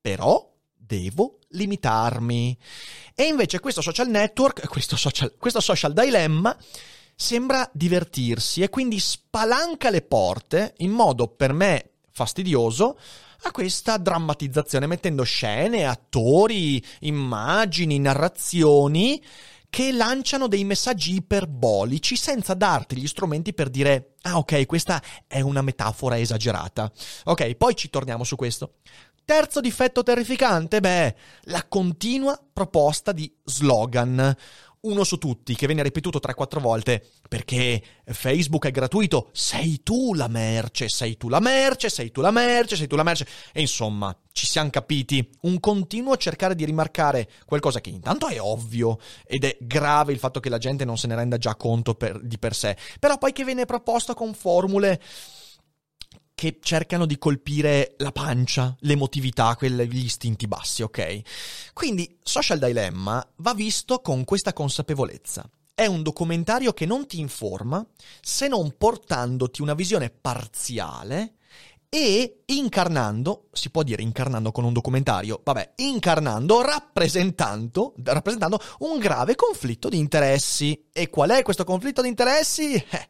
Però 0.00 0.50
devo 0.74 1.38
limitarmi. 1.50 2.58
E 3.14 3.24
invece 3.24 3.60
questo 3.60 3.80
social 3.80 4.08
network, 4.08 4.66
questo 4.68 4.96
social, 4.96 5.34
questo 5.38 5.60
social 5.60 5.92
dilemma, 5.92 6.56
sembra 7.14 7.68
divertirsi 7.72 8.62
e 8.62 8.68
quindi 8.68 8.98
spalanca 8.98 9.90
le 9.90 10.02
porte 10.02 10.74
in 10.78 10.90
modo 10.90 11.28
per 11.28 11.52
me 11.52 11.90
fastidioso 12.10 12.98
a 13.44 13.50
questa 13.50 13.96
drammatizzazione, 13.96 14.86
mettendo 14.86 15.22
scene, 15.24 15.86
attori, 15.86 16.82
immagini, 17.00 17.98
narrazioni 17.98 19.22
che 19.72 19.90
lanciano 19.90 20.48
dei 20.48 20.64
messaggi 20.64 21.14
iperbolici 21.14 22.14
senza 22.14 22.52
darti 22.52 22.94
gli 22.94 23.06
strumenti 23.06 23.54
per 23.54 23.70
dire 23.70 24.16
ah 24.20 24.36
ok, 24.36 24.66
questa 24.66 25.02
è 25.26 25.40
una 25.40 25.62
metafora 25.62 26.18
esagerata. 26.18 26.92
Ok, 27.24 27.54
poi 27.54 27.74
ci 27.74 27.88
torniamo 27.88 28.22
su 28.22 28.36
questo. 28.36 28.74
Terzo 29.24 29.60
difetto 29.60 30.02
terrificante, 30.02 30.78
beh, 30.80 31.16
la 31.44 31.64
continua 31.68 32.38
proposta 32.52 33.12
di 33.12 33.34
slogan. 33.44 34.36
Uno 34.84 35.04
su 35.04 35.16
tutti, 35.16 35.54
che 35.54 35.66
viene 35.66 35.84
ripetuto 35.84 36.18
3-4 36.18 36.58
volte, 36.60 37.06
perché 37.28 37.80
Facebook 38.04 38.66
è 38.66 38.72
gratuito, 38.72 39.30
sei 39.32 39.80
tu 39.84 40.12
la 40.12 40.26
merce, 40.26 40.88
sei 40.88 41.16
tu 41.16 41.28
la 41.28 41.38
merce, 41.38 41.88
sei 41.88 42.10
tu 42.10 42.20
la 42.20 42.32
merce, 42.32 42.74
sei 42.74 42.88
tu 42.88 42.96
la 42.96 43.04
merce. 43.04 43.26
E 43.52 43.60
insomma, 43.60 44.12
ci 44.32 44.44
siamo 44.44 44.70
capiti. 44.70 45.24
Un 45.42 45.60
continuo 45.60 46.16
cercare 46.16 46.56
di 46.56 46.64
rimarcare 46.64 47.30
qualcosa 47.44 47.80
che 47.80 47.90
intanto 47.90 48.26
è 48.26 48.40
ovvio 48.40 48.98
ed 49.24 49.44
è 49.44 49.56
grave 49.60 50.12
il 50.12 50.18
fatto 50.18 50.40
che 50.40 50.48
la 50.48 50.58
gente 50.58 50.84
non 50.84 50.98
se 50.98 51.06
ne 51.06 51.14
renda 51.14 51.38
già 51.38 51.54
conto 51.54 51.94
per, 51.94 52.20
di 52.20 52.38
per 52.38 52.54
sé, 52.54 52.76
però 52.98 53.18
poi 53.18 53.32
che 53.32 53.44
viene 53.44 53.66
proposto 53.66 54.14
con 54.14 54.34
formule 54.34 55.00
che 56.42 56.58
cercano 56.60 57.06
di 57.06 57.18
colpire 57.18 57.94
la 57.98 58.10
pancia, 58.10 58.74
l'emotività, 58.80 59.56
gli 59.60 60.04
istinti 60.04 60.48
bassi, 60.48 60.82
ok? 60.82 61.20
Quindi 61.72 62.18
Social 62.20 62.58
Dilemma 62.58 63.24
va 63.36 63.54
visto 63.54 64.00
con 64.00 64.24
questa 64.24 64.52
consapevolezza. 64.52 65.48
È 65.72 65.86
un 65.86 66.02
documentario 66.02 66.72
che 66.72 66.84
non 66.84 67.06
ti 67.06 67.20
informa 67.20 67.86
se 68.20 68.48
non 68.48 68.74
portandoti 68.76 69.62
una 69.62 69.74
visione 69.74 70.10
parziale 70.10 71.34
e 71.88 72.42
incarnando, 72.46 73.46
si 73.52 73.70
può 73.70 73.84
dire 73.84 74.02
incarnando 74.02 74.50
con 74.50 74.64
un 74.64 74.72
documentario, 74.72 75.42
vabbè, 75.44 75.74
incarnando, 75.76 76.60
rappresentando, 76.60 77.94
rappresentando 78.02 78.58
un 78.80 78.98
grave 78.98 79.36
conflitto 79.36 79.88
di 79.88 79.98
interessi. 79.98 80.88
E 80.92 81.08
qual 81.08 81.30
è 81.30 81.42
questo 81.42 81.62
conflitto 81.62 82.02
di 82.02 82.08
interessi? 82.08 82.74
Eh, 82.74 83.08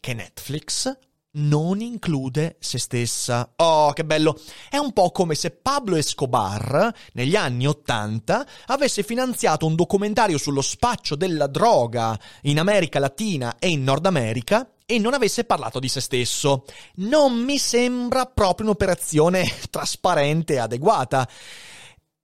che 0.00 0.14
Netflix 0.14 1.10
non 1.32 1.80
include 1.80 2.56
se 2.58 2.78
stessa. 2.78 3.52
Oh, 3.56 3.92
che 3.92 4.04
bello! 4.04 4.38
È 4.68 4.76
un 4.76 4.92
po' 4.92 5.10
come 5.10 5.34
se 5.34 5.50
Pablo 5.50 5.96
Escobar, 5.96 6.92
negli 7.12 7.36
anni 7.36 7.66
Ottanta, 7.66 8.46
avesse 8.66 9.02
finanziato 9.02 9.66
un 9.66 9.74
documentario 9.74 10.38
sullo 10.38 10.62
spaccio 10.62 11.16
della 11.16 11.46
droga 11.46 12.18
in 12.42 12.58
America 12.58 12.98
Latina 12.98 13.56
e 13.58 13.68
in 13.68 13.82
Nord 13.82 14.06
America 14.06 14.74
e 14.84 14.98
non 14.98 15.14
avesse 15.14 15.44
parlato 15.44 15.78
di 15.78 15.88
se 15.88 16.00
stesso. 16.00 16.64
Non 16.96 17.34
mi 17.34 17.58
sembra 17.58 18.26
proprio 18.26 18.66
un'operazione 18.66 19.50
trasparente 19.70 20.54
e 20.54 20.58
adeguata. 20.58 21.26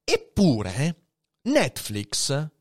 Eppure, 0.04 0.96
Netflix 1.42 2.56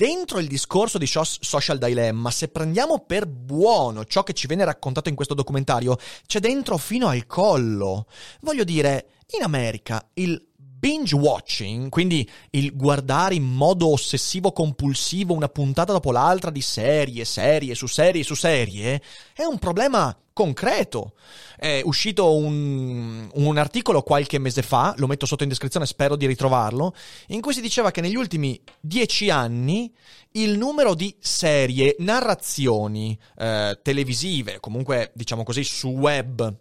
dentro 0.00 0.38
il 0.38 0.48
discorso 0.48 0.96
di 0.96 1.04
Social 1.06 1.76
Dilemma, 1.76 2.30
se 2.30 2.48
prendiamo 2.48 3.00
per 3.00 3.26
buono 3.26 4.06
ciò 4.06 4.22
che 4.22 4.32
ci 4.32 4.46
viene 4.46 4.64
raccontato 4.64 5.10
in 5.10 5.14
questo 5.14 5.34
documentario, 5.34 5.98
c'è 6.24 6.40
dentro 6.40 6.78
fino 6.78 7.08
al 7.08 7.26
collo. 7.26 8.06
Voglio 8.40 8.64
dire, 8.64 9.10
in 9.32 9.42
America 9.42 10.02
il 10.14 10.49
binge 10.80 11.14
watching, 11.14 11.90
quindi 11.90 12.28
il 12.50 12.74
guardare 12.74 13.34
in 13.34 13.44
modo 13.44 13.92
ossessivo 13.92 14.50
compulsivo 14.50 15.34
una 15.34 15.48
puntata 15.48 15.92
dopo 15.92 16.10
l'altra 16.10 16.50
di 16.50 16.62
serie, 16.62 17.26
serie 17.26 17.74
su 17.74 17.86
serie 17.86 18.22
su 18.22 18.34
serie, 18.34 19.00
è 19.34 19.44
un 19.44 19.58
problema 19.58 20.16
concreto. 20.32 21.12
È 21.54 21.82
uscito 21.84 22.34
un, 22.34 23.28
un, 23.30 23.58
articolo 23.58 24.02
qualche 24.02 24.38
mese 24.38 24.62
fa, 24.62 24.94
lo 24.96 25.06
metto 25.06 25.26
sotto 25.26 25.42
in 25.42 25.50
descrizione, 25.50 25.84
spero 25.84 26.16
di 26.16 26.26
ritrovarlo, 26.26 26.94
in 27.28 27.42
cui 27.42 27.52
si 27.52 27.60
diceva 27.60 27.90
che 27.90 28.00
negli 28.00 28.16
ultimi 28.16 28.58
dieci 28.80 29.28
anni 29.28 29.92
il 30.32 30.56
numero 30.56 30.94
di 30.94 31.14
serie, 31.18 31.96
narrazioni 31.98 33.18
eh, 33.36 33.78
televisive, 33.82 34.60
comunque 34.60 35.12
diciamo 35.14 35.42
così 35.42 35.62
su 35.62 35.88
web, 35.88 36.56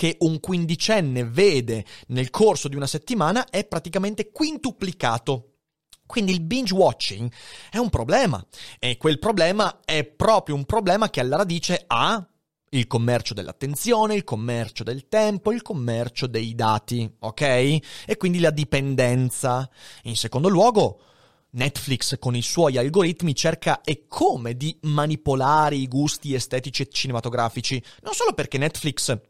che 0.00 0.16
un 0.20 0.40
quindicenne 0.40 1.26
vede 1.26 1.84
nel 2.06 2.30
corso 2.30 2.68
di 2.68 2.74
una 2.74 2.86
settimana 2.86 3.50
è 3.50 3.66
praticamente 3.66 4.30
quintuplicato. 4.30 5.56
Quindi 6.06 6.32
il 6.32 6.40
binge 6.40 6.72
watching 6.72 7.30
è 7.70 7.76
un 7.76 7.90
problema 7.90 8.42
e 8.78 8.96
quel 8.96 9.18
problema 9.18 9.80
è 9.84 10.04
proprio 10.04 10.54
un 10.54 10.64
problema 10.64 11.10
che 11.10 11.20
alla 11.20 11.36
radice 11.36 11.84
ha 11.86 12.26
il 12.70 12.86
commercio 12.86 13.34
dell'attenzione, 13.34 14.14
il 14.14 14.24
commercio 14.24 14.84
del 14.84 15.06
tempo, 15.06 15.52
il 15.52 15.60
commercio 15.60 16.26
dei 16.26 16.54
dati, 16.54 17.16
ok? 17.18 17.42
E 17.42 18.16
quindi 18.16 18.40
la 18.40 18.50
dipendenza. 18.50 19.68
In 20.04 20.16
secondo 20.16 20.48
luogo, 20.48 21.02
Netflix 21.50 22.18
con 22.18 22.34
i 22.34 22.42
suoi 22.42 22.78
algoritmi 22.78 23.34
cerca 23.34 23.82
e 23.82 24.06
come 24.08 24.56
di 24.56 24.74
manipolare 24.84 25.76
i 25.76 25.88
gusti 25.88 26.32
estetici 26.32 26.80
e 26.80 26.88
cinematografici, 26.90 27.82
non 28.00 28.14
solo 28.14 28.32
perché 28.32 28.56
Netflix 28.56 29.28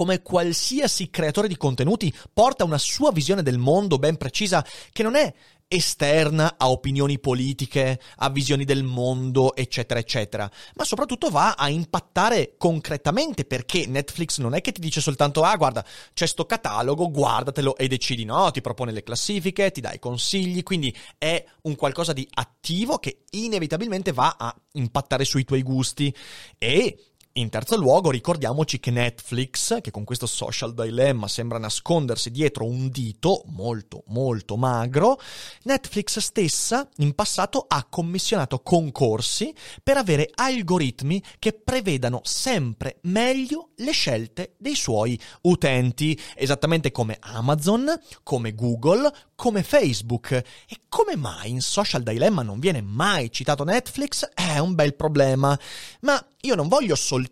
come 0.00 0.22
qualsiasi 0.22 1.10
creatore 1.10 1.46
di 1.46 1.58
contenuti 1.58 2.10
porta 2.32 2.64
una 2.64 2.78
sua 2.78 3.12
visione 3.12 3.42
del 3.42 3.58
mondo 3.58 3.98
ben 3.98 4.16
precisa 4.16 4.64
che 4.92 5.02
non 5.02 5.14
è 5.14 5.30
esterna 5.68 6.54
a 6.56 6.70
opinioni 6.70 7.20
politiche, 7.20 8.00
a 8.16 8.30
visioni 8.30 8.64
del 8.64 8.82
mondo, 8.82 9.54
eccetera, 9.54 10.00
eccetera, 10.00 10.50
ma 10.76 10.84
soprattutto 10.84 11.28
va 11.28 11.52
a 11.52 11.68
impattare 11.68 12.54
concretamente 12.56 13.44
perché 13.44 13.84
Netflix 13.86 14.38
non 14.38 14.54
è 14.54 14.62
che 14.62 14.72
ti 14.72 14.80
dice 14.80 15.02
soltanto 15.02 15.42
ah 15.42 15.54
guarda 15.56 15.84
c'è 16.14 16.26
sto 16.26 16.46
catalogo, 16.46 17.10
guardatelo 17.10 17.76
e 17.76 17.86
decidi, 17.86 18.24
no, 18.24 18.50
ti 18.50 18.62
propone 18.62 18.92
le 18.92 19.02
classifiche, 19.02 19.70
ti 19.70 19.82
dà 19.82 19.92
i 19.92 19.98
consigli, 19.98 20.62
quindi 20.62 20.96
è 21.18 21.44
un 21.64 21.76
qualcosa 21.76 22.14
di 22.14 22.26
attivo 22.32 22.96
che 22.96 23.24
inevitabilmente 23.32 24.12
va 24.12 24.34
a 24.38 24.56
impattare 24.72 25.26
sui 25.26 25.44
tuoi 25.44 25.62
gusti 25.62 26.12
e 26.56 27.09
in 27.40 27.48
terzo 27.48 27.76
luogo, 27.76 28.10
ricordiamoci 28.10 28.78
che 28.78 28.90
Netflix, 28.90 29.80
che 29.80 29.90
con 29.90 30.04
questo 30.04 30.26
social 30.26 30.74
dilemma 30.74 31.26
sembra 31.28 31.58
nascondersi 31.58 32.30
dietro 32.30 32.64
un 32.64 32.88
dito 32.88 33.42
molto 33.46 34.04
molto 34.08 34.56
magro, 34.56 35.18
Netflix 35.62 36.18
stessa 36.18 36.86
in 36.98 37.14
passato 37.14 37.64
ha 37.66 37.86
commissionato 37.88 38.60
concorsi 38.60 39.54
per 39.82 39.96
avere 39.96 40.30
algoritmi 40.34 41.22
che 41.38 41.52
prevedano 41.52 42.20
sempre 42.24 42.98
meglio 43.02 43.70
le 43.76 43.92
scelte 43.92 44.54
dei 44.58 44.74
suoi 44.74 45.18
utenti, 45.42 46.18
esattamente 46.34 46.90
come 46.92 47.16
Amazon, 47.20 47.98
come 48.22 48.54
Google, 48.54 49.10
come 49.34 49.62
Facebook. 49.62 50.32
E 50.32 50.80
come 50.88 51.16
mai 51.16 51.50
in 51.50 51.62
Social 51.62 52.02
Dilemma 52.02 52.42
non 52.42 52.58
viene 52.58 52.82
mai 52.82 53.32
citato 53.32 53.64
Netflix? 53.64 54.28
È 54.34 54.58
un 54.58 54.74
bel 54.74 54.94
problema. 54.94 55.58
Ma 56.00 56.22
io 56.42 56.54
non 56.54 56.68
voglio 56.68 56.94
soltanto 56.94 57.29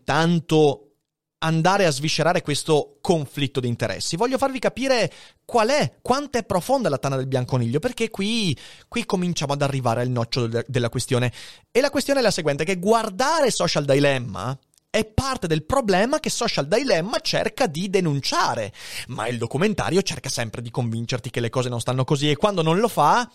andare 1.41 1.87
a 1.87 1.91
sviscerare 1.91 2.43
questo 2.43 2.99
conflitto 3.01 3.61
di 3.61 3.69
interessi. 3.69 4.17
Voglio 4.17 4.39
farvi 4.39 4.59
capire 4.59 5.13
qual 5.45 5.69
è, 5.69 5.99
quanto 6.03 6.39
è 6.39 6.45
profonda 6.45 6.89
la 6.89 6.99
tana 6.99 7.17
del 7.17 7.29
bianconiglio, 7.29 7.79
perché 7.79 8.11
qui, 8.11 8.57
qui 8.89 9.05
cominciamo 9.05 9.53
ad 9.53 9.63
arrivare 9.63 10.01
al 10.01 10.09
nocciolo 10.09 10.65
della 10.67 10.89
questione. 10.89 11.33
E 11.71 11.81
la 11.81 11.91
questione 11.91 12.21
è 12.21 12.23
la 12.23 12.31
seguente, 12.31 12.65
che 12.65 12.79
guardare 12.79 13.51
Social 13.51 13.85
Dilemma 13.85 14.59
è 14.91 15.05
parte 15.05 15.47
del 15.47 15.67
problema 15.67 16.19
che 16.19 16.31
Social 16.31 16.67
Dilemma 16.67 17.21
cerca 17.21 17.67
di 17.67 17.91
denunciare, 17.91 18.73
ma 19.09 19.27
il 19.29 19.37
documentario 19.37 20.01
cerca 20.01 20.31
sempre 20.31 20.63
di 20.63 20.71
convincerti 20.71 21.29
che 21.29 21.41
le 21.41 21.51
cose 21.51 21.69
non 21.69 21.81
stanno 21.81 22.05
così 22.05 22.31
e 22.31 22.37
quando 22.37 22.63
non 22.63 22.79
lo 22.79 22.89
fa 22.89 23.31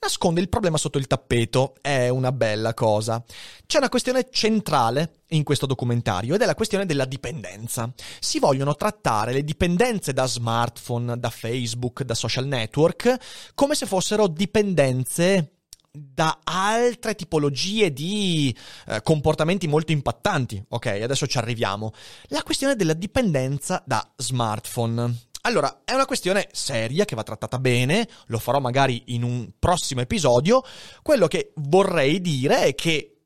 nasconde 0.00 0.42
il 0.42 0.50
problema 0.50 0.76
sotto 0.76 0.98
il 0.98 1.06
tappeto. 1.06 1.76
È 1.80 2.10
una 2.10 2.30
bella 2.30 2.74
cosa. 2.74 3.24
C'è 3.66 3.78
una 3.78 3.88
questione 3.88 4.28
centrale 4.30 5.22
in 5.28 5.44
questo 5.44 5.64
documentario 5.64 6.34
ed 6.34 6.42
è 6.42 6.46
la 6.46 6.54
questione 6.54 6.84
della 6.84 7.06
dipendenza. 7.06 7.90
Si 8.20 8.38
vogliono 8.38 8.74
trattare 8.74 9.32
le 9.32 9.44
dipendenze 9.44 10.12
da 10.12 10.26
smartphone, 10.26 11.18
da 11.18 11.30
Facebook, 11.30 12.02
da 12.02 12.14
social 12.14 12.46
network 12.46 13.16
come 13.54 13.74
se 13.74 13.86
fossero 13.86 14.26
dipendenze 14.26 15.57
da 15.98 16.40
altre 16.44 17.14
tipologie 17.14 17.92
di 17.92 18.54
eh, 18.86 19.02
comportamenti 19.02 19.66
molto 19.66 19.92
impattanti. 19.92 20.62
Ok, 20.68 20.86
adesso 20.86 21.26
ci 21.26 21.38
arriviamo. 21.38 21.92
La 22.28 22.42
questione 22.42 22.76
della 22.76 22.94
dipendenza 22.94 23.82
da 23.86 24.08
smartphone. 24.16 25.26
Allora, 25.42 25.82
è 25.84 25.92
una 25.94 26.04
questione 26.04 26.48
seria 26.52 27.04
che 27.04 27.14
va 27.14 27.22
trattata 27.22 27.58
bene, 27.58 28.08
lo 28.26 28.38
farò 28.38 28.60
magari 28.60 29.04
in 29.06 29.22
un 29.22 29.50
prossimo 29.58 30.00
episodio. 30.00 30.62
Quello 31.02 31.26
che 31.26 31.52
vorrei 31.56 32.20
dire 32.20 32.64
è 32.64 32.74
che 32.74 33.18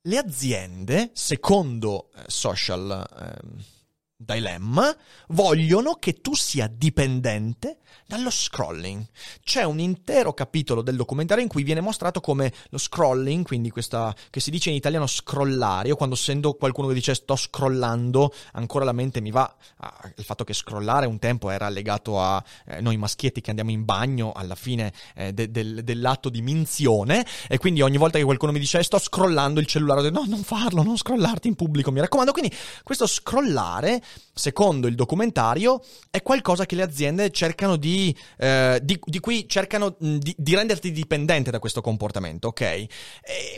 le 0.00 0.18
aziende, 0.18 1.10
secondo 1.12 2.10
eh, 2.14 2.22
social 2.28 3.06
eh, 3.20 3.75
dilemma, 4.16 4.94
vogliono 5.28 5.94
che 5.94 6.20
tu 6.20 6.34
sia 6.34 6.70
dipendente 6.72 7.78
dallo 8.06 8.30
scrolling. 8.30 9.04
C'è 9.42 9.64
un 9.64 9.78
intero 9.78 10.32
capitolo 10.32 10.80
del 10.80 10.96
documentario 10.96 11.42
in 11.42 11.48
cui 11.48 11.62
viene 11.62 11.80
mostrato 11.80 12.20
come 12.20 12.52
lo 12.70 12.78
scrolling, 12.78 13.44
quindi 13.44 13.70
questa 13.70 14.14
che 14.30 14.40
si 14.40 14.50
dice 14.50 14.70
in 14.70 14.76
italiano 14.76 15.06
scrollare, 15.06 15.88
io 15.88 15.96
quando 15.96 16.14
sento 16.14 16.54
qualcuno 16.54 16.88
che 16.88 16.94
dice 16.94 17.14
sto 17.14 17.36
scrollando, 17.36 18.32
ancora 18.52 18.84
la 18.84 18.92
mente 18.92 19.20
mi 19.20 19.30
va 19.30 19.52
al 19.78 20.24
fatto 20.24 20.44
che 20.44 20.54
scrollare 20.54 21.06
un 21.06 21.18
tempo 21.18 21.50
era 21.50 21.68
legato 21.68 22.20
a 22.20 22.42
eh, 22.66 22.80
noi 22.80 22.96
maschietti 22.96 23.40
che 23.40 23.50
andiamo 23.50 23.70
in 23.70 23.84
bagno 23.84 24.32
alla 24.32 24.54
fine 24.54 24.92
eh, 25.14 25.32
de- 25.32 25.50
del- 25.50 25.82
dell'atto 25.82 26.28
di 26.28 26.42
minzione 26.42 27.26
e 27.48 27.58
quindi 27.58 27.82
ogni 27.82 27.98
volta 27.98 28.18
che 28.18 28.24
qualcuno 28.24 28.52
mi 28.52 28.58
dice 28.58 28.82
sto 28.82 28.98
scrollando 28.98 29.60
il 29.60 29.66
cellulare, 29.66 30.02
dico, 30.02 30.20
no, 30.20 30.26
non 30.28 30.42
farlo, 30.42 30.82
non 30.82 30.96
scrollarti 30.96 31.48
in 31.48 31.54
pubblico, 31.54 31.90
mi 31.90 32.00
raccomando. 32.00 32.32
Quindi 32.32 32.54
questo 32.82 33.06
scrollare, 33.06 34.00
secondo 34.32 34.86
il 34.86 34.94
documentario, 34.94 35.82
è 36.10 36.22
qualcosa 36.22 36.66
che 36.66 36.74
le 36.74 36.82
aziende 36.82 37.30
cercano 37.30 37.76
di 37.76 38.14
eh, 38.38 38.78
di, 38.82 38.98
di, 39.02 39.20
cui 39.20 39.48
cercano 39.48 39.96
di, 39.98 40.34
di, 40.36 40.54
renderti 40.54 40.92
dipendente 40.92 41.50
da 41.50 41.58
questo 41.58 41.80
comportamento, 41.80 42.48
ok? 42.48 42.60
Eh, 42.60 42.88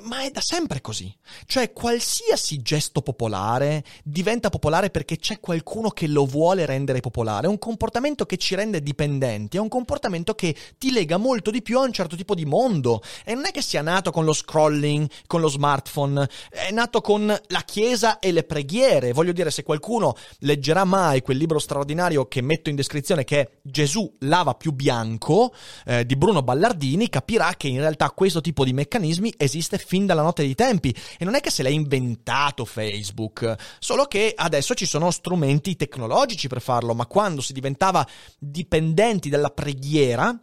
ma 0.03 0.23
è 0.23 0.31
da 0.31 0.41
sempre 0.41 0.81
così. 0.81 1.13
Cioè, 1.47 1.73
qualsiasi 1.73 2.63
gesto 2.63 3.03
popolare 3.03 3.85
diventa 4.05 4.51
popolare 4.51 4.91
perché 4.91 5.17
c'è 5.17 5.41
qualcuno 5.41 5.91
che 5.91 6.07
lo 6.07 6.25
vuole 6.25 6.65
rendere 6.65 7.01
popolare. 7.01 7.47
È 7.47 7.51
un 7.51 7.59
comportamento 7.59 8.25
che 8.25 8.37
ci 8.37 8.55
rende 8.55 8.81
dipendenti, 8.83 9.57
è 9.57 9.61
un 9.61 9.69
comportamento 9.69 10.35
che 10.35 10.55
ti 10.79 10.93
lega 10.93 11.17
molto 11.17 11.51
di 11.51 11.63
più 11.63 11.79
a 11.79 11.83
un 11.83 11.93
certo 11.93 12.17
tipo 12.17 12.35
di 12.35 12.45
mondo. 12.45 13.03
E 13.25 13.35
non 13.35 13.47
è 13.47 13.51
che 13.51 13.63
sia 13.63 13.83
nato 13.83 14.11
con 14.11 14.25
lo 14.25 14.33
scrolling, 14.33 15.09
con 15.27 15.41
lo 15.41 15.49
smartphone, 15.49 16.29
è 16.51 16.71
nato 16.71 17.01
con 17.01 17.27
la 17.27 17.63
chiesa 17.63 18.19
e 18.19 18.33
le 18.33 18.45
preghiere. 18.45 19.13
Voglio 19.13 19.33
dire, 19.33 19.51
se 19.51 19.63
qualcuno 19.63 20.15
leggerà 20.41 20.85
mai 20.85 21.23
quel 21.23 21.37
libro 21.37 21.59
straordinario 21.59 22.27
che 22.27 22.43
metto 22.43 22.71
in 22.71 22.77
descrizione 22.77 23.25
che 23.25 23.41
è 23.41 23.51
Gesù, 23.63 24.17
lava 24.21 24.55
più 24.55 24.73
bianco 24.73 25.53
eh, 25.85 26.07
di 26.07 26.17
Bruno 26.17 26.43
Ballardini, 26.43 27.09
capirà 27.09 27.55
che 27.57 27.69
in 27.69 27.79
realtà 27.79 28.11
questo 28.11 28.41
tipo 28.41 28.65
di 28.65 28.73
meccanismi 28.73 29.35
esiste 29.37 29.79
fin 29.79 30.07
dalla 30.07 30.23
notte 30.23 30.43
dei 30.43 30.55
tempi. 30.55 30.95
E 31.19 31.25
non 31.25 31.35
è 31.35 31.41
che 31.41 31.51
se 31.51 31.63
l'ha 31.63 31.69
inventato 31.69 32.65
Facebook, 32.65 33.55
solo 33.79 34.05
che 34.05 34.33
adesso 34.37 34.75
ci 34.75 34.87
sono 34.87 35.11
strumenti 35.11 35.77
tecnologici 35.77 36.49
per 36.49 36.61
farlo, 36.61 36.95
ma 36.95 37.07
quando 37.07 37.41
si 37.41 37.53
diventava 37.53 38.07
dipendenti 38.39 39.29
dalla 39.29 39.51
preghiera, 39.51 40.39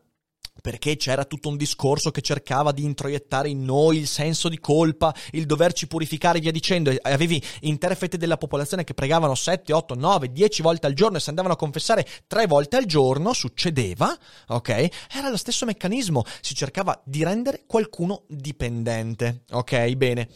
perché 0.65 0.97
c'era 0.97 1.25
tutto 1.25 1.49
un 1.49 1.57
discorso 1.57 2.09
che 2.09 2.21
cercava 2.21 2.71
di 2.71 2.83
introiettare 2.83 3.49
in 3.49 3.63
noi 3.63 3.97
il 3.99 4.07
senso 4.07 4.49
di 4.49 4.59
colpa, 4.59 5.13
il 5.33 5.45
doverci 5.45 5.85
purificare 5.85 6.39
e 6.39 6.41
via 6.41 6.51
dicendo. 6.51 6.91
Avevi 7.03 7.39
intere 7.61 7.93
fette 7.93 8.17
della 8.17 8.37
popolazione 8.37 8.83
che 8.83 8.95
pregavano 8.95 9.35
7, 9.35 9.71
8, 9.71 9.93
9, 9.93 10.31
10 10.31 10.63
volte 10.63 10.87
al 10.87 10.93
giorno 10.93 11.17
e 11.17 11.19
si 11.19 11.29
andavano 11.29 11.53
a 11.53 11.57
confessare 11.57 12.03
3 12.25 12.47
volte 12.47 12.77
al 12.77 12.85
giorno, 12.85 13.31
succedeva, 13.33 14.17
ok? 14.47 14.87
Era 15.13 15.29
lo 15.29 15.37
stesso 15.37 15.67
meccanismo, 15.67 16.23
si 16.41 16.55
cercava 16.55 16.99
di 17.05 17.23
rendere 17.23 17.65
qualcuno 17.67 18.23
dipendente, 18.25 19.43
ok? 19.51 19.93
Bene. 19.93 20.29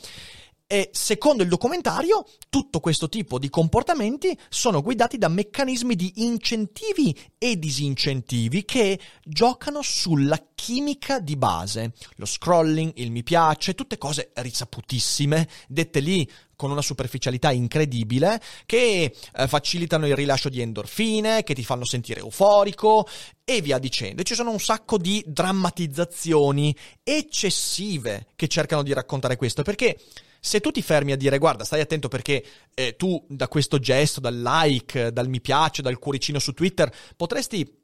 E 0.72 0.92
secondo 0.94 1.42
il 1.42 1.50
documentario, 1.50 2.24
tutto 2.48 2.80
questo 2.80 3.10
tipo 3.10 3.40
di 3.40 3.50
comportamenti 3.50 4.38
sono 4.50 4.84
guidati 4.84 5.18
da 5.18 5.28
meccanismi 5.28 5.96
di 5.96 6.14
incentivi 6.18 7.18
e 7.40 7.58
disincentivi 7.58 8.64
che 8.66 9.00
giocano 9.24 9.82
sulla 9.82 10.40
chimica 10.54 11.18
di 11.18 11.38
base. 11.38 11.94
Lo 12.18 12.28
scrolling, 12.28 12.92
il 12.98 13.10
mi 13.10 13.24
piace, 13.24 13.74
tutte 13.74 13.98
cose 13.98 14.30
risaputissime, 14.36 15.50
dette 15.68 16.02
lì 16.02 16.30
con 16.56 16.70
una 16.70 16.84
superficialità 16.84 17.50
incredibile, 17.52 18.40
che 18.68 19.16
eh, 19.34 19.48
facilitano 19.48 20.06
il 20.06 20.16
rilascio 20.16 20.50
di 20.50 20.62
endorfine, 20.62 21.42
che 21.42 21.56
ti 21.56 21.64
fanno 21.64 21.84
sentire 21.84 22.20
euforico 22.20 23.08
e 23.44 23.62
via 23.62 23.80
dicendo. 23.80 24.22
E 24.22 24.24
ci 24.24 24.36
sono 24.36 24.52
un 24.52 24.60
sacco 24.60 25.00
di 25.00 25.24
drammatizzazioni 25.26 26.76
eccessive 27.02 28.28
che 28.36 28.48
cercano 28.48 28.84
di 28.84 28.94
raccontare 28.94 29.36
questo, 29.36 29.64
perché 29.64 29.98
se 30.40 30.60
tu 30.60 30.72
ti 30.72 30.82
fermi 30.82 31.12
a 31.12 31.18
dire 31.18 31.38
guarda 31.38 31.64
stai 31.64 31.82
attento 31.82 32.08
perché 32.08 32.44
eh, 32.74 32.96
tu 32.96 33.24
da 33.28 33.48
questo 33.48 33.80
gesto, 33.80 34.20
dal 34.20 34.40
like, 34.40 35.12
dal 35.12 35.28
mi 35.28 35.42
piace, 35.42 35.82
dal 35.82 36.00
cuoricino 36.00 36.40
su 36.40 36.54
Twitter 36.54 36.92
potresti 37.16 37.78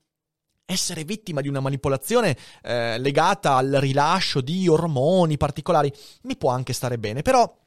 essere 0.66 1.04
vittima 1.04 1.42
di 1.42 1.48
una 1.48 1.60
manipolazione 1.60 2.36
eh, 2.64 2.98
legata 2.98 3.56
al 3.56 3.78
rilascio 3.80 4.42
di 4.42 4.68
ormoni 4.68 5.38
particolari, 5.38 5.94
mi 6.24 6.36
può 6.36 6.50
anche 6.50 6.74
stare 6.74 6.98
bene, 6.98 7.22
però 7.22 7.64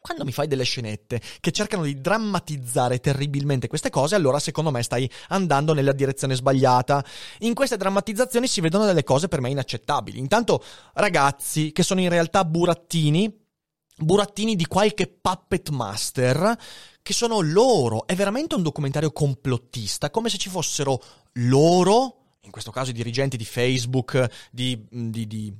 quando 0.00 0.24
mi 0.24 0.32
fai 0.32 0.46
delle 0.46 0.64
scenette 0.64 1.20
che 1.40 1.52
cercano 1.52 1.84
di 1.84 2.00
drammatizzare 2.00 3.00
terribilmente 3.00 3.68
queste 3.68 3.90
cose, 3.90 4.14
allora 4.14 4.38
secondo 4.38 4.70
me 4.70 4.82
stai 4.82 5.08
andando 5.28 5.74
nella 5.74 5.92
direzione 5.92 6.34
sbagliata. 6.34 7.04
In 7.40 7.54
queste 7.54 7.76
drammatizzazioni 7.76 8.46
si 8.46 8.62
vedono 8.62 8.86
delle 8.86 9.04
cose 9.04 9.28
per 9.28 9.40
me 9.42 9.50
inaccettabili. 9.50 10.18
Intanto 10.18 10.64
ragazzi 10.94 11.72
che 11.72 11.82
sono 11.82 12.00
in 12.00 12.08
realtà 12.08 12.44
burattini 12.46 13.39
burattini 14.04 14.56
di 14.56 14.66
qualche 14.66 15.06
puppet 15.06 15.70
master 15.70 16.56
che 17.02 17.12
sono 17.12 17.40
loro. 17.40 18.06
È 18.06 18.14
veramente 18.14 18.54
un 18.54 18.62
documentario 18.62 19.12
complottista, 19.12 20.10
come 20.10 20.28
se 20.28 20.38
ci 20.38 20.48
fossero 20.48 21.02
loro, 21.34 22.36
in 22.42 22.50
questo 22.50 22.70
caso 22.70 22.90
i 22.90 22.94
dirigenti 22.94 23.36
di 23.36 23.44
Facebook, 23.44 24.48
di, 24.50 24.86
di, 24.90 25.26
di 25.26 25.54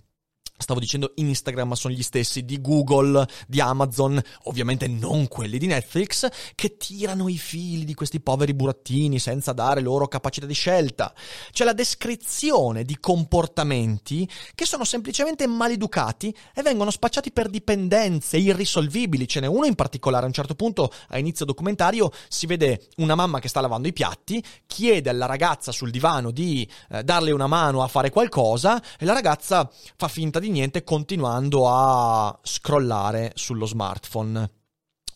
Stavo 0.61 0.79
dicendo 0.79 1.12
Instagram, 1.14 1.68
ma 1.68 1.75
sono 1.75 1.94
gli 1.94 2.03
stessi 2.03 2.44
di 2.44 2.61
Google, 2.61 3.27
di 3.49 3.61
Amazon, 3.61 4.20
ovviamente 4.44 4.87
non 4.88 5.27
quelli 5.27 5.57
di 5.57 5.66
Netflix, 5.66 6.29
che 6.55 6.77
tirano 6.77 7.29
i 7.29 7.38
fili 7.38 7.85
di 7.85 7.94
questi 7.94 8.20
poveri 8.20 8.53
burattini 8.53 9.18
senza 9.18 9.53
dare 9.53 9.81
loro 9.81 10.07
capacità 10.07 10.44
di 10.44 10.53
scelta. 10.53 11.14
C'è 11.51 11.64
la 11.64 11.73
descrizione 11.73 12.85
di 12.85 12.99
comportamenti 13.01 14.29
che 14.55 14.66
sono 14.66 14.85
semplicemente 14.85 15.46
maleducati 15.46 16.35
e 16.55 16.61
vengono 16.61 16.90
spacciati 16.90 17.33
per 17.33 17.49
dipendenze 17.49 18.37
irrisolvibili. 18.37 19.27
Ce 19.27 19.40
n'è 19.40 19.46
uno 19.46 19.64
in 19.64 19.75
particolare, 19.75 20.25
a 20.25 20.29
un 20.29 20.35
certo 20.35 20.55
punto, 20.55 20.92
a 21.09 21.18
inizio 21.18 21.46
documentario, 21.46 22.12
si 22.29 22.44
vede 22.46 22.88
una 22.99 23.14
mamma 23.14 23.40
che 23.40 23.49
sta 23.49 23.62
lavando 23.62 23.88
i 23.88 23.94
piatti, 23.94 24.44
chiede 24.66 25.09
alla 25.09 25.27
ragazza 25.27 25.73
sul 25.73 25.90
divano 25.90 26.31
di 26.31 26.68
eh, 26.90 27.03
darle 27.03 27.31
una 27.31 27.46
mano 27.46 27.83
a 27.83 27.88
fare 27.88 28.11
qualcosa 28.11 28.81
e 28.99 29.07
la 29.07 29.14
ragazza 29.14 29.70
fa 29.96 30.09
finta 30.09 30.38
di 30.38 30.49
niente 30.50 30.84
continuando 30.84 31.68
a 31.68 32.38
scrollare 32.42 33.32
sullo 33.34 33.66
smartphone 33.66 34.50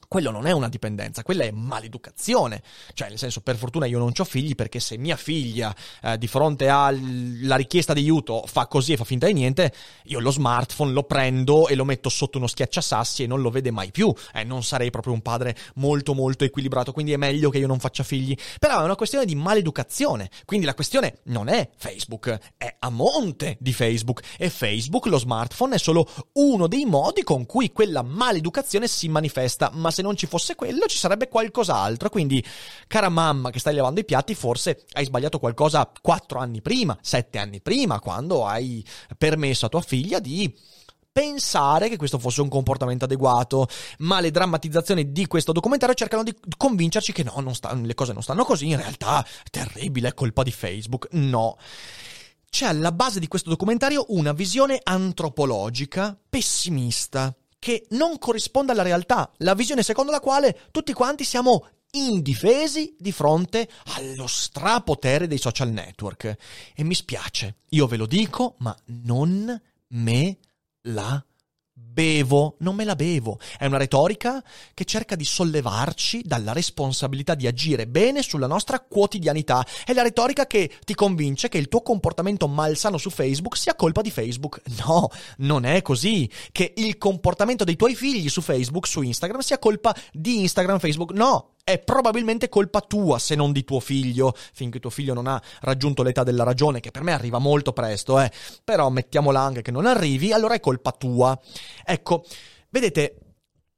quello 0.08 0.30
non 0.30 0.46
è 0.46 0.52
una 0.52 0.68
dipendenza, 0.68 1.22
quella 1.22 1.44
è 1.44 1.50
maleducazione. 1.50 2.62
Cioè, 2.92 3.08
nel 3.08 3.18
senso, 3.18 3.40
per 3.40 3.56
fortuna 3.56 3.86
io 3.86 3.98
non 3.98 4.12
ho 4.16 4.24
figli 4.24 4.54
perché 4.54 4.80
se 4.80 4.96
mia 4.96 5.16
figlia 5.16 5.74
eh, 6.02 6.18
di 6.18 6.26
fronte 6.26 6.68
alla 6.68 7.56
richiesta 7.56 7.92
di 7.92 8.00
aiuto 8.00 8.44
fa 8.46 8.66
così 8.66 8.92
e 8.92 8.96
fa 8.96 9.04
finta 9.04 9.26
di 9.26 9.32
niente, 9.32 9.72
io 10.04 10.20
lo 10.20 10.30
smartphone 10.30 10.92
lo 10.92 11.04
prendo 11.04 11.68
e 11.68 11.74
lo 11.74 11.84
metto 11.84 12.08
sotto 12.08 12.38
uno 12.38 12.46
schiacciasassi 12.46 13.22
e 13.22 13.26
non 13.26 13.40
lo 13.40 13.50
vede 13.50 13.70
mai 13.70 13.90
più. 13.90 14.12
Eh, 14.32 14.44
non 14.44 14.62
sarei 14.62 14.90
proprio 14.90 15.12
un 15.12 15.22
padre 15.22 15.56
molto 15.76 16.14
molto 16.14 16.44
equilibrato, 16.44 16.92
quindi 16.92 17.12
è 17.12 17.16
meglio 17.16 17.50
che 17.50 17.58
io 17.58 17.66
non 17.66 17.78
faccia 17.78 18.02
figli. 18.02 18.36
Però 18.58 18.80
è 18.80 18.84
una 18.84 18.96
questione 18.96 19.24
di 19.24 19.34
maleducazione. 19.34 20.30
Quindi 20.44 20.66
la 20.66 20.74
questione 20.74 21.18
non 21.24 21.48
è 21.48 21.68
Facebook, 21.76 22.38
è 22.56 22.76
a 22.78 22.90
monte 22.90 23.56
di 23.60 23.72
Facebook. 23.72 24.22
E 24.38 24.50
Facebook, 24.50 25.06
lo 25.06 25.18
smartphone, 25.18 25.76
è 25.76 25.78
solo 25.78 26.08
uno 26.34 26.66
dei 26.66 26.84
modi 26.84 27.22
con 27.22 27.46
cui 27.46 27.72
quella 27.72 28.02
maleducazione 28.02 28.88
si 28.88 29.08
manifesta. 29.08 29.70
Ma 29.72 29.90
se 29.94 30.02
non 30.02 30.16
ci 30.16 30.26
fosse 30.26 30.54
quello 30.54 30.86
ci 30.86 30.98
sarebbe 30.98 31.28
qualcos'altro. 31.28 32.10
Quindi, 32.10 32.44
cara 32.86 33.08
mamma 33.08 33.50
che 33.50 33.58
stai 33.58 33.74
lavando 33.74 34.00
i 34.00 34.04
piatti, 34.04 34.34
forse 34.34 34.84
hai 34.92 35.04
sbagliato 35.04 35.38
qualcosa 35.38 35.90
quattro 36.02 36.40
anni 36.40 36.60
prima, 36.60 36.98
sette 37.00 37.38
anni 37.38 37.60
prima, 37.60 38.00
quando 38.00 38.44
hai 38.44 38.84
permesso 39.16 39.66
a 39.66 39.68
tua 39.70 39.80
figlia 39.80 40.18
di 40.18 40.52
pensare 41.14 41.88
che 41.88 41.96
questo 41.96 42.18
fosse 42.18 42.40
un 42.40 42.48
comportamento 42.48 43.04
adeguato, 43.04 43.68
ma 43.98 44.18
le 44.18 44.32
drammatizzazioni 44.32 45.12
di 45.12 45.28
questo 45.28 45.52
documentario 45.52 45.94
cercano 45.94 46.24
di 46.24 46.34
convincerci 46.56 47.12
che 47.12 47.22
no, 47.22 47.54
sta, 47.54 47.72
le 47.72 47.94
cose 47.94 48.12
non 48.12 48.22
stanno 48.22 48.44
così, 48.44 48.66
in 48.66 48.76
realtà 48.76 49.24
è 49.24 49.48
terribile, 49.48 50.08
è 50.08 50.14
colpa 50.14 50.42
di 50.42 50.50
Facebook. 50.50 51.06
No. 51.12 51.56
C'è 52.50 52.66
alla 52.66 52.90
base 52.90 53.20
di 53.20 53.28
questo 53.28 53.48
documentario 53.48 54.06
una 54.08 54.32
visione 54.32 54.80
antropologica 54.82 56.18
pessimista 56.28 57.32
che 57.64 57.86
non 57.92 58.18
corrisponde 58.18 58.72
alla 58.72 58.82
realtà, 58.82 59.32
la 59.38 59.54
visione 59.54 59.82
secondo 59.82 60.12
la 60.12 60.20
quale 60.20 60.68
tutti 60.70 60.92
quanti 60.92 61.24
siamo 61.24 61.66
indifesi 61.92 62.94
di 62.98 63.10
fronte 63.10 63.70
allo 63.96 64.26
strapotere 64.26 65.26
dei 65.26 65.38
social 65.38 65.70
network. 65.70 66.36
E 66.74 66.84
mi 66.84 66.92
spiace, 66.92 67.60
io 67.70 67.86
ve 67.86 67.96
lo 67.96 68.04
dico, 68.04 68.56
ma 68.58 68.76
non 69.06 69.58
me 69.86 70.38
la 70.82 71.24
bevo, 71.84 72.56
non 72.60 72.74
me 72.74 72.84
la 72.84 72.96
bevo. 72.96 73.38
È 73.58 73.66
una 73.66 73.76
retorica 73.76 74.42
che 74.72 74.84
cerca 74.84 75.14
di 75.14 75.24
sollevarci 75.24 76.22
dalla 76.24 76.52
responsabilità 76.52 77.34
di 77.34 77.46
agire 77.46 77.86
bene 77.86 78.22
sulla 78.22 78.46
nostra 78.46 78.80
quotidianità. 78.80 79.64
È 79.84 79.92
la 79.92 80.02
retorica 80.02 80.46
che 80.46 80.70
ti 80.84 80.94
convince 80.94 81.48
che 81.48 81.58
il 81.58 81.68
tuo 81.68 81.82
comportamento 81.82 82.48
malsano 82.48 82.98
su 82.98 83.10
Facebook 83.10 83.56
sia 83.56 83.74
colpa 83.74 84.02
di 84.02 84.10
Facebook. 84.10 84.60
No, 84.84 85.08
non 85.38 85.64
è 85.64 85.80
così. 85.80 86.30
Che 86.52 86.74
il 86.76 86.98
comportamento 86.98 87.64
dei 87.64 87.76
tuoi 87.76 87.94
figli 87.94 88.28
su 88.28 88.42
Facebook, 88.42 88.86
su 88.86 89.00
Instagram, 89.00 89.40
sia 89.40 89.58
colpa 89.58 89.94
di 90.12 90.40
Instagram, 90.40 90.78
Facebook. 90.78 91.12
No, 91.12 91.53
è 91.64 91.78
probabilmente 91.78 92.50
colpa 92.50 92.82
tua 92.82 93.18
se 93.18 93.34
non 93.34 93.50
di 93.50 93.64
tuo 93.64 93.80
figlio, 93.80 94.34
finché 94.52 94.78
tuo 94.78 94.90
figlio 94.90 95.14
non 95.14 95.26
ha 95.26 95.42
raggiunto 95.60 96.02
l'età 96.02 96.22
della 96.22 96.44
ragione, 96.44 96.80
che 96.80 96.90
per 96.90 97.02
me 97.02 97.12
arriva 97.12 97.38
molto 97.38 97.72
presto, 97.72 98.20
eh. 98.20 98.30
Però 98.62 98.90
mettiamola 98.90 99.40
anche 99.40 99.62
che 99.62 99.70
non 99.70 99.86
arrivi, 99.86 100.32
allora 100.32 100.54
è 100.54 100.60
colpa 100.60 100.92
tua. 100.92 101.38
Ecco, 101.84 102.24
vedete, 102.68 103.18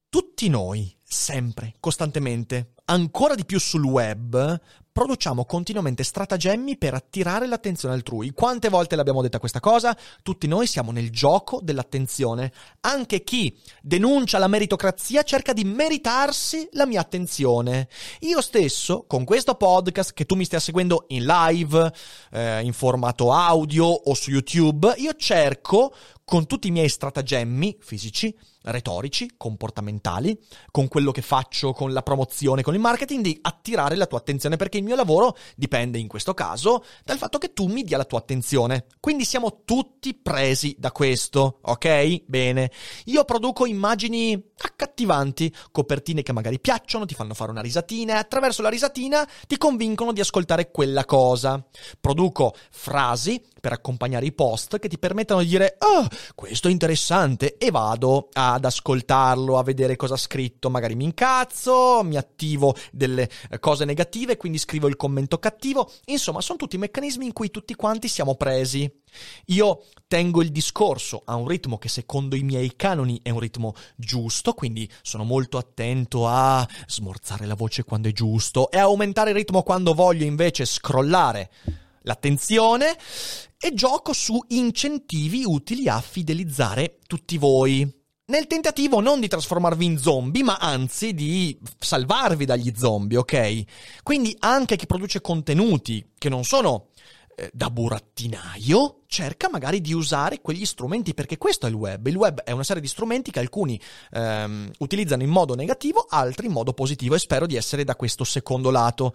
tutti 0.09 0.49
noi, 0.49 0.95
sempre, 1.03 1.75
costantemente, 1.79 2.73
ancora 2.87 3.37
di 3.37 3.45
più 3.45 3.61
sul 3.61 3.85
web, 3.85 4.61
produciamo 4.97 5.45
continuamente 5.45 6.03
stratagemmi 6.03 6.79
per 6.79 6.95
attirare 6.95 7.47
l'attenzione 7.47 7.93
altrui. 7.93 8.31
Quante 8.31 8.71
volte 8.71 8.97
l'abbiamo 8.97 9.21
detta 9.21 9.39
questa 9.39 9.61
cosa? 9.61 9.95
Tutti 10.23 10.47
noi 10.47 10.67
siamo 10.67 10.91
nel 10.91 11.11
gioco 11.11 11.61
dell'attenzione. 11.63 12.51
Anche 12.81 13.23
chi 13.23 13.55
denuncia 13.83 14.39
la 14.39 14.49
meritocrazia 14.49 15.23
cerca 15.23 15.53
di 15.53 15.65
meritarsi 15.65 16.67
la 16.73 16.87
mia 16.87 17.01
attenzione. 17.01 17.89
Io 18.21 18.41
stesso, 18.41 19.05
con 19.07 19.25
questo 19.25 19.57
podcast 19.57 20.15
che 20.15 20.25
tu 20.25 20.35
mi 20.35 20.47
stia 20.47 20.61
seguendo 20.61 21.05
in 21.09 21.27
live, 21.27 21.93
eh, 22.33 22.63
in 22.63 22.73
formato 22.73 23.35
audio 23.35 23.85
o 23.85 24.15
su 24.15 24.31
YouTube, 24.31 24.95
io 24.97 25.13
cerco 25.13 25.93
con 26.25 26.47
tutti 26.47 26.69
i 26.69 26.73
miei 26.73 26.89
stratagemmi 26.89 27.77
fisici, 27.81 28.35
retorici, 28.67 29.33
comportamentali, 29.37 30.39
con 30.71 30.89
quello 30.89 31.11
che 31.11 31.23
faccio, 31.23 31.73
con 31.73 31.93
la 31.93 32.03
promozione, 32.03 32.63
con 32.63 32.75
il 32.75 32.81
marketing, 32.81 33.23
di 33.23 33.39
attirare 33.43 33.97
la 33.97 34.07
tua 34.07 34.19
attenzione 34.19 34.57
perché 34.57 34.79
il 34.79 34.85
mio 34.85 34.97
lavoro 34.97 35.37
dipende 35.55 35.99
in 35.99 36.09
questo 36.09 36.35
caso 36.35 36.85
dal 37.05 37.19
fatto 37.19 37.39
che 37.39 37.53
tu 37.53 37.67
mi 37.67 37.83
dia 37.83 37.97
la 37.97 38.05
tua 38.05 38.19
attenzione. 38.19 38.87
Quindi 39.01 39.25
siamo 39.25 39.63
tutti 39.65 40.15
presi 40.15 40.75
da 40.79 40.93
questo, 40.93 41.59
ok? 41.63 42.25
Bene. 42.27 42.71
Io 43.07 43.25
produco 43.25 43.67
immagini 43.67 44.53
accattivanti, 44.59 45.55
copertine 45.71 46.23
che 46.23 46.33
magari 46.33 46.61
piacciono, 46.61 47.05
ti 47.05 47.15
fanno 47.15 47.35
fare 47.35 47.51
una 47.51 47.61
risatina 47.61 48.15
e 48.15 48.19
attraverso 48.19 48.63
la 48.63 48.69
risatina 48.69 49.29
ti 49.47 49.59
convincono 49.59 50.13
di 50.13 50.21
ascoltare 50.21 50.71
quella 50.71 51.05
cosa. 51.05 51.63
Produco 52.01 52.55
frasi 52.71 53.43
per 53.61 53.73
accompagnare 53.73 54.27
i 54.27 54.33
post 54.33 54.79
che 54.79 54.89
ti 54.89 54.99
permettano 54.99 55.41
di 55.41 55.49
dire 55.49 55.77
oh, 55.81 56.07
questo 56.35 56.69
è 56.69 56.71
interessante 56.71 57.57
e 57.57 57.71
vado 57.71 58.29
ad 58.33 58.65
ascoltarlo, 58.65 59.59
a 59.59 59.63
vedere 59.63 59.97
cosa 59.97 60.15
ha 60.15 60.19
scritto, 60.19 60.71
magari 60.71 60.95
mi 60.95 61.05
incazzo, 61.05 62.03
mi 62.05 62.17
attivo 62.17 62.75
delle 62.93 63.29
eh, 63.51 63.59
cose 63.59 63.85
negative, 63.85 64.37
quindi 64.37 64.59
scrivo 64.59 64.87
il 64.87 64.97
commento 64.97 65.39
cattivo, 65.39 65.91
insomma 66.07 66.41
sono 66.41 66.59
tutti 66.59 66.79
meccanismi 66.79 67.27
in 67.27 67.33
cui 67.33 67.51
tutti 67.51 67.75
quanti 67.75 68.09
siamo 68.09 68.37
presi. 68.37 68.91
Io 69.47 69.85
tengo 70.09 70.43
il 70.43 70.51
discorso 70.51 71.23
a 71.25 71.35
un 71.35 71.49
ritmo 71.49 71.79
che 71.79 71.89
secondo 71.89 72.37
i 72.37 72.43
miei 72.43 72.77
canoni 72.77 73.21
è 73.23 73.31
un 73.31 73.41
ritmo 73.41 73.75
giusto, 73.97 74.46
quindi 74.55 74.91
sono 75.03 75.25
molto 75.25 75.59
attento 75.59 76.27
a 76.27 76.67
smorzare 76.87 77.47
la 77.47 77.55
voce 77.55 77.85
quando 77.85 78.09
è 78.09 78.13
giusto 78.13 78.71
e 78.71 78.79
aumentare 78.79 79.31
il 79.31 79.37
ritmo 79.37 79.63
quando 79.63 79.95
voglio 79.95 80.25
invece 80.25 80.65
scrollare 80.65 81.51
l'attenzione 82.03 82.97
e 83.59 83.75
gioco 83.75 84.13
su 84.13 84.39
incentivi 84.49 85.45
utili 85.45 85.89
a 85.89 86.01
fidelizzare 86.01 86.99
tutti 87.07 87.39
voi. 87.39 88.05
Nel 88.29 88.49
tentativo 88.49 89.01
non 89.01 89.21
di 89.21 89.29
trasformarvi 89.29 89.85
in 89.85 89.99
zombie, 89.99 90.43
ma 90.43 90.57
anzi 90.57 91.15
di 91.15 91.57
salvarvi 91.79 92.45
dagli 92.45 92.73
zombie, 92.77 93.19
ok? 93.19 93.63
Quindi 94.03 94.35
anche 94.41 94.75
chi 94.75 94.87
produce 94.87 95.21
contenuti 95.21 96.05
che 96.19 96.29
non 96.29 96.43
sono 96.43 96.89
eh, 97.39 97.51
da 97.53 97.71
burattinaio, 97.71 99.03
cerca 99.07 99.51
magari 99.51 99.83
di 99.83 99.93
usare 99.93 100.41
quegli 100.41 100.65
strumenti, 100.65 101.13
perché 101.13 101.37
questo 101.37 101.67
è 101.67 101.69
il 101.69 101.75
web. 101.75 102.07
Il 102.07 102.17
web 102.17 102.41
è 102.41 102.51
una 102.51 102.65
serie 102.65 102.81
di 102.81 102.89
strumenti 102.89 103.31
che 103.31 103.41
alcuni 103.41 103.79
ehm, 104.13 104.71
utilizzano 104.79 105.23
in 105.23 105.29
modo 105.29 105.55
negativo, 105.55 106.07
altri 106.09 106.47
in 106.47 106.53
modo 106.53 106.73
positivo 106.73 107.15
e 107.15 107.19
spero 107.19 107.47
di 107.47 107.55
essere 107.55 107.85
da 107.85 107.95
questo 107.95 108.25
secondo 108.25 108.71
lato. 108.71 109.15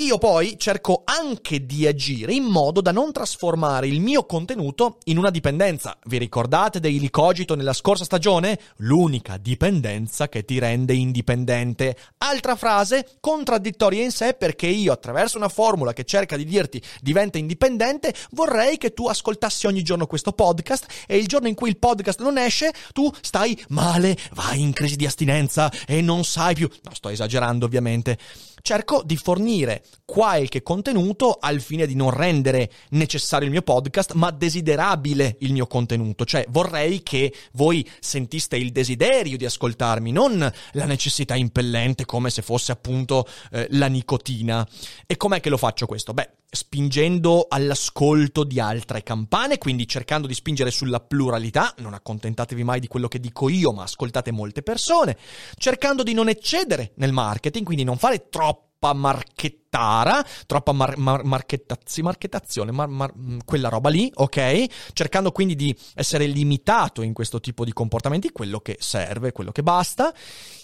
Io 0.00 0.16
poi 0.16 0.54
cerco 0.58 1.02
anche 1.04 1.66
di 1.66 1.84
agire 1.84 2.32
in 2.32 2.44
modo 2.44 2.80
da 2.80 2.92
non 2.92 3.10
trasformare 3.10 3.88
il 3.88 4.00
mio 4.00 4.26
contenuto 4.26 4.98
in 5.06 5.18
una 5.18 5.30
dipendenza. 5.30 5.98
Vi 6.04 6.18
ricordate 6.18 6.78
dei 6.78 7.00
Licogito 7.00 7.56
nella 7.56 7.72
scorsa 7.72 8.04
stagione? 8.04 8.60
L'unica 8.76 9.38
dipendenza 9.38 10.28
che 10.28 10.44
ti 10.44 10.60
rende 10.60 10.94
indipendente. 10.94 11.96
Altra 12.18 12.54
frase 12.54 13.16
contraddittoria 13.18 14.04
in 14.04 14.12
sé 14.12 14.34
perché 14.34 14.68
io 14.68 14.92
attraverso 14.92 15.36
una 15.36 15.48
formula 15.48 15.92
che 15.92 16.04
cerca 16.04 16.36
di 16.36 16.44
dirti 16.44 16.80
diventa 17.00 17.38
indipendente, 17.38 18.14
vorrei 18.30 18.78
che 18.78 18.94
tu 18.94 19.08
ascoltassi 19.08 19.66
ogni 19.66 19.82
giorno 19.82 20.06
questo 20.06 20.30
podcast 20.30 20.86
e 21.08 21.16
il 21.16 21.26
giorno 21.26 21.48
in 21.48 21.56
cui 21.56 21.70
il 21.70 21.78
podcast 21.78 22.20
non 22.20 22.38
esce, 22.38 22.72
tu 22.92 23.12
stai 23.20 23.60
male, 23.70 24.16
vai 24.34 24.60
in 24.60 24.72
crisi 24.72 24.94
di 24.94 25.06
astinenza 25.06 25.72
e 25.88 26.00
non 26.02 26.22
sai 26.22 26.54
più. 26.54 26.70
No, 26.84 26.94
sto 26.94 27.08
esagerando 27.08 27.66
ovviamente 27.66 28.16
cerco 28.62 29.02
di 29.04 29.16
fornire 29.16 29.84
qualche 30.04 30.62
contenuto 30.62 31.36
al 31.40 31.60
fine 31.60 31.86
di 31.86 31.94
non 31.94 32.10
rendere 32.10 32.70
necessario 32.90 33.46
il 33.46 33.52
mio 33.52 33.62
podcast, 33.62 34.14
ma 34.14 34.30
desiderabile 34.30 35.36
il 35.40 35.52
mio 35.52 35.66
contenuto. 35.66 36.24
Cioè 36.24 36.46
vorrei 36.48 37.02
che 37.02 37.32
voi 37.52 37.88
sentiste 38.00 38.56
il 38.56 38.72
desiderio 38.72 39.36
di 39.36 39.44
ascoltarmi, 39.44 40.12
non 40.12 40.50
la 40.72 40.84
necessità 40.84 41.34
impellente 41.34 42.04
come 42.04 42.30
se 42.30 42.42
fosse 42.42 42.72
appunto 42.72 43.26
eh, 43.52 43.66
la 43.70 43.86
nicotina. 43.86 44.66
E 45.06 45.16
com'è 45.16 45.40
che 45.40 45.50
lo 45.50 45.56
faccio 45.56 45.86
questo? 45.86 46.14
Beh, 46.14 46.30
spingendo 46.50 47.46
all'ascolto 47.48 48.44
di 48.44 48.58
altre 48.58 49.02
campane, 49.02 49.58
quindi 49.58 49.86
cercando 49.86 50.26
di 50.26 50.34
spingere 50.34 50.70
sulla 50.70 51.00
pluralità, 51.00 51.74
non 51.78 51.94
accontentatevi 51.94 52.64
mai 52.64 52.80
di 52.80 52.86
quello 52.86 53.08
che 53.08 53.20
dico 53.20 53.48
io, 53.48 53.72
ma 53.72 53.82
ascoltate 53.82 54.30
molte 54.30 54.62
persone, 54.62 55.16
cercando 55.56 56.02
di 56.02 56.14
non 56.14 56.28
eccedere 56.28 56.92
nel 56.96 57.12
marketing, 57.12 57.64
quindi 57.64 57.84
non 57.84 57.98
fare 57.98 58.28
troppa 58.28 58.92
marchettara, 59.70 60.24
troppa 60.46 60.72
mar- 60.72 60.96
mar- 60.96 61.24
marchettazione, 61.24 62.72
mar- 62.72 62.88
mar- 62.88 63.12
mm, 63.16 63.38
quella 63.44 63.68
roba 63.68 63.90
lì, 63.90 64.10
ok? 64.14 64.66
Cercando 64.92 65.30
quindi 65.30 65.54
di 65.54 65.76
essere 65.94 66.26
limitato 66.26 67.02
in 67.02 67.12
questo 67.12 67.40
tipo 67.40 67.64
di 67.64 67.72
comportamenti, 67.72 68.32
quello 68.32 68.60
che 68.60 68.76
serve, 68.80 69.32
quello 69.32 69.52
che 69.52 69.62
basta, 69.62 70.12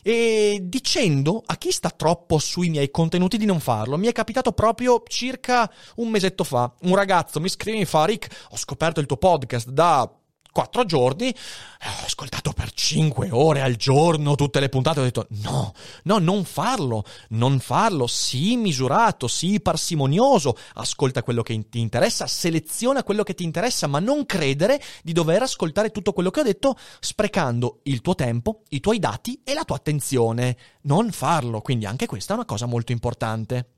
e 0.02 0.60
dicendo 0.62 1.42
a 1.44 1.56
chi 1.56 1.70
sta 1.70 1.90
troppo 1.90 2.38
sui 2.38 2.70
miei 2.70 2.90
contenuti 2.90 3.36
di 3.36 3.44
non 3.44 3.60
farlo. 3.60 3.98
Mi 3.98 4.06
è 4.06 4.12
capitato 4.12 4.52
proprio 4.52 5.02
circa 5.06 5.70
un 5.96 6.08
mesetto 6.08 6.44
fa. 6.44 6.72
Un 6.82 6.94
ragazzo 6.94 7.40
mi 7.40 7.48
scrive 7.48 7.76
e 7.76 7.80
mi 7.80 7.86
fa, 7.86 8.04
Rick, 8.04 8.46
ho 8.50 8.56
scoperto 8.56 9.00
il 9.00 9.06
tuo 9.06 9.16
podcast 9.16 9.68
da 9.68 10.10
quattro 10.54 10.84
giorni, 10.84 11.30
eh, 11.30 11.88
ho 11.88 12.04
ascoltato 12.04 12.52
per 12.52 12.72
cinque 12.72 13.30
ore 13.32 13.60
al 13.60 13.74
giorno 13.74 14.36
tutte 14.36 14.60
le 14.60 14.68
puntate, 14.68 15.00
ho 15.00 15.02
detto 15.02 15.26
no, 15.42 15.74
no, 16.04 16.18
non 16.18 16.44
farlo, 16.44 17.04
non 17.30 17.58
farlo, 17.58 18.06
sii 18.06 18.56
misurato, 18.56 19.26
sii 19.26 19.60
parsimonioso, 19.60 20.56
ascolta 20.74 21.24
quello 21.24 21.42
che 21.42 21.68
ti 21.68 21.80
interessa, 21.80 22.28
seleziona 22.28 23.02
quello 23.02 23.24
che 23.24 23.34
ti 23.34 23.42
interessa, 23.42 23.88
ma 23.88 23.98
non 23.98 24.26
credere 24.26 24.80
di 25.02 25.12
dover 25.12 25.42
ascoltare 25.42 25.90
tutto 25.90 26.12
quello 26.12 26.30
che 26.30 26.40
ho 26.40 26.44
detto 26.44 26.76
sprecando 27.00 27.80
il 27.82 28.00
tuo 28.00 28.14
tempo, 28.14 28.62
i 28.68 28.78
tuoi 28.78 29.00
dati 29.00 29.40
e 29.42 29.54
la 29.54 29.64
tua 29.64 29.74
attenzione. 29.74 30.56
Non 30.82 31.10
farlo, 31.10 31.62
quindi 31.62 31.84
anche 31.84 32.06
questa 32.06 32.34
è 32.34 32.36
una 32.36 32.44
cosa 32.44 32.66
molto 32.66 32.92
importante. 32.92 33.70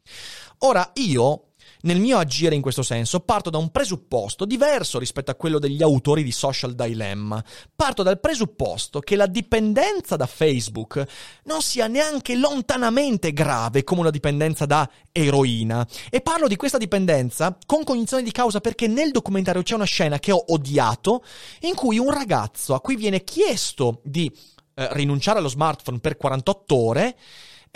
Ora 0.59 0.91
io 0.97 1.46
nel 1.83 2.01
mio 2.01 2.19
agire 2.19 2.55
in 2.55 2.61
questo 2.61 2.83
senso 2.83 3.21
parto 3.21 3.51
da 3.51 3.59
un 3.59 3.71
presupposto 3.71 4.45
diverso 4.45 4.99
rispetto 4.99 5.31
a 5.31 5.35
quello 5.35 5.59
degli 5.59 5.83
autori 5.83 6.23
di 6.23 6.33
Social 6.33 6.75
Dilemma. 6.75 7.43
Parto 7.75 8.03
dal 8.03 8.21
presupposto 8.21 9.01
che 9.01 9.17
la 9.17 9.27
dipendenza 9.27 10.17
da 10.17 10.27
Facebook 10.27 11.05
non 11.45 11.63
sia 11.63 11.87
neanche 11.87 12.37
lontanamente 12.37 13.33
grave 13.33 13.85
come 13.85 14.01
una 14.01 14.11
dipendenza 14.11 14.67
da 14.67 14.89
eroina. 15.13 15.87
E 16.11 16.21
parlo 16.21 16.49
di 16.49 16.57
questa 16.57 16.79
dipendenza 16.79 17.57
con 17.67 17.85
cognizione 17.85 18.23
di 18.23 18.33
causa 18.33 18.61
perché 18.61 18.87
nel 18.87 19.11
documentario 19.11 19.63
c'è 19.63 19.75
una 19.75 19.85
scena 19.85 20.19
che 20.19 20.33
ho 20.33 20.45
odiato 20.49 21.25
in 21.61 21.75
cui 21.75 21.99
un 21.99 22.11
ragazzo 22.11 22.75
a 22.75 22.81
cui 22.81 22.97
viene 22.97 23.25
chiesto 23.25 24.01
di 24.03 24.31
eh, 24.75 24.89
rinunciare 24.93 25.39
allo 25.39 25.49
smartphone 25.49 26.01
per 26.01 26.17
48 26.17 26.77
ore 26.77 27.17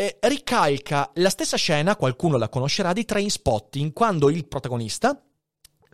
eh, 0.01 0.17
ricalca 0.23 1.11
la 1.17 1.29
stessa 1.29 1.59
scena, 1.59 1.95
qualcuno 1.95 2.39
la 2.39 2.49
conoscerà, 2.49 2.95
di 2.95 3.05
Train 3.05 3.29
Spotting, 3.29 3.93
quando 3.93 4.31
il 4.31 4.47
protagonista 4.47 5.23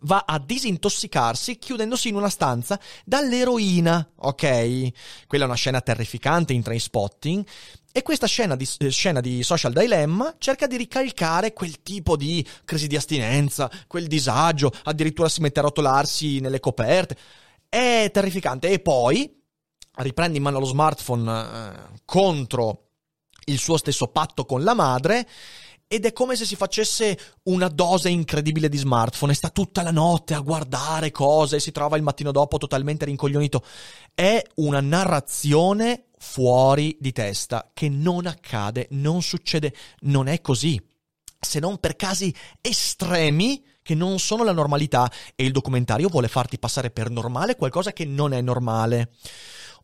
va 0.03 0.23
a 0.25 0.39
disintossicarsi 0.39 1.57
chiudendosi 1.59 2.09
in 2.09 2.15
una 2.15 2.29
stanza 2.29 2.79
dall'eroina, 3.05 4.13
ok? 4.15 5.27
Quella 5.27 5.45
è 5.45 5.47
una 5.49 5.57
scena 5.57 5.81
terrificante 5.81 6.53
in 6.53 6.63
Train 6.63 6.79
Spotting. 6.79 7.45
E 7.91 8.03
questa 8.03 8.29
scena 8.29 8.55
di, 8.55 8.69
eh, 8.79 8.91
scena 8.91 9.21
di, 9.21 9.43
Social 9.43 9.73
Dilemma 9.73 10.37
cerca 10.39 10.69
di 10.69 10.77
ricalcare 10.77 11.53
quel 11.53 11.83
tipo 11.83 12.15
di 12.15 12.47
crisi 12.65 12.87
di 12.87 12.95
astinenza, 12.95 13.69
quel 13.89 14.07
disagio, 14.07 14.71
addirittura 14.85 15.29
si 15.29 15.41
mette 15.41 15.59
a 15.59 15.63
rotolarsi 15.63 16.39
nelle 16.39 16.61
coperte. 16.61 17.17
È 17.69 18.09
terrificante. 18.13 18.69
E 18.69 18.79
poi 18.79 19.43
riprende 19.97 20.37
in 20.37 20.45
mano 20.45 20.61
lo 20.61 20.67
smartphone 20.67 21.33
eh, 21.33 22.01
contro 22.05 22.86
il 23.47 23.59
suo 23.59 23.77
stesso 23.77 24.09
patto 24.09 24.45
con 24.45 24.63
la 24.63 24.75
madre 24.75 25.27
ed 25.89 26.05
è 26.05 26.13
come 26.13 26.35
se 26.35 26.45
si 26.45 26.57
facesse 26.57 27.17
una 27.45 27.69
dose 27.69 28.09
incredibile 28.09 28.69
di 28.69 28.77
smartphone 28.77 29.33
e 29.33 29.37
sta 29.37 29.51
tutta 29.51 29.83
la 29.83 29.93
notte 29.93 30.35
a 30.35 30.41
guardare 30.41 31.13
cose 31.13 31.57
e 31.57 31.61
si 31.61 31.71
trova 31.71 31.97
il 31.97 32.03
mattino 32.03 32.33
dopo 32.33 32.59
totalmente 32.59 33.05
rincoglionito. 33.05 33.63
È 34.13 34.43
una 34.57 34.81
narrazione 34.81 36.07
fuori 36.19 36.97
di 36.99 37.13
testa 37.13 37.71
che 37.73 37.89
non 37.89 38.27
accade, 38.27 38.89
non 38.91 39.23
succede, 39.23 39.73
non 40.01 40.27
è 40.27 40.41
così. 40.41 40.81
Se 41.39 41.61
non 41.61 41.79
per 41.79 41.95
casi 41.95 42.35
estremi 42.61 43.65
che 43.81 43.95
non 43.95 44.19
sono 44.19 44.43
la 44.43 44.53
normalità 44.53 45.09
e 45.37 45.45
il 45.45 45.53
documentario 45.53 46.09
vuole 46.09 46.27
farti 46.27 46.59
passare 46.59 46.91
per 46.91 47.11
normale 47.11 47.55
qualcosa 47.55 47.93
che 47.93 48.05
non 48.05 48.33
è 48.33 48.41
normale. 48.41 49.13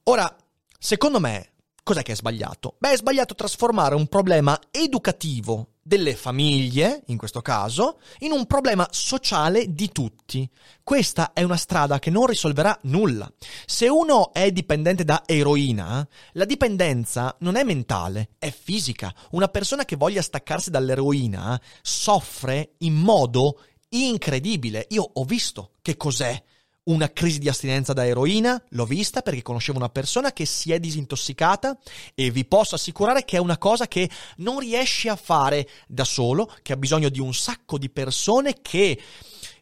Ora, 0.04 0.34
secondo 0.76 1.20
me, 1.20 1.51
Cos'è 1.84 2.02
che 2.02 2.12
è 2.12 2.16
sbagliato? 2.16 2.76
Beh, 2.78 2.92
è 2.92 2.96
sbagliato 2.96 3.34
trasformare 3.34 3.96
un 3.96 4.06
problema 4.06 4.56
educativo 4.70 5.72
delle 5.82 6.14
famiglie, 6.14 7.02
in 7.06 7.16
questo 7.16 7.42
caso, 7.42 7.98
in 8.20 8.30
un 8.30 8.46
problema 8.46 8.86
sociale 8.92 9.74
di 9.74 9.90
tutti. 9.90 10.48
Questa 10.84 11.32
è 11.32 11.42
una 11.42 11.56
strada 11.56 11.98
che 11.98 12.10
non 12.10 12.26
risolverà 12.26 12.78
nulla. 12.82 13.28
Se 13.66 13.88
uno 13.88 14.32
è 14.32 14.52
dipendente 14.52 15.04
da 15.04 15.24
eroina, 15.26 16.06
la 16.34 16.44
dipendenza 16.44 17.34
non 17.40 17.56
è 17.56 17.64
mentale, 17.64 18.30
è 18.38 18.52
fisica. 18.52 19.12
Una 19.30 19.48
persona 19.48 19.84
che 19.84 19.96
voglia 19.96 20.22
staccarsi 20.22 20.70
dall'eroina 20.70 21.60
soffre 21.82 22.74
in 22.78 22.94
modo 22.94 23.58
incredibile. 23.88 24.86
Io 24.90 25.02
ho 25.14 25.24
visto 25.24 25.72
che 25.82 25.96
cos'è 25.96 26.40
una 26.84 27.12
crisi 27.12 27.38
di 27.38 27.48
astinenza 27.48 27.92
da 27.92 28.06
eroina, 28.06 28.60
l'ho 28.70 28.84
vista 28.84 29.22
perché 29.22 29.42
conoscevo 29.42 29.78
una 29.78 29.88
persona 29.88 30.32
che 30.32 30.44
si 30.46 30.72
è 30.72 30.80
disintossicata 30.80 31.78
e 32.14 32.30
vi 32.30 32.44
posso 32.44 32.74
assicurare 32.74 33.24
che 33.24 33.36
è 33.36 33.40
una 33.40 33.58
cosa 33.58 33.86
che 33.86 34.10
non 34.38 34.58
riesci 34.58 35.08
a 35.08 35.16
fare 35.16 35.68
da 35.86 36.04
solo, 36.04 36.52
che 36.62 36.72
ha 36.72 36.76
bisogno 36.76 37.08
di 37.08 37.20
un 37.20 37.34
sacco 37.34 37.78
di 37.78 37.90
persone 37.90 38.56
che 38.60 39.00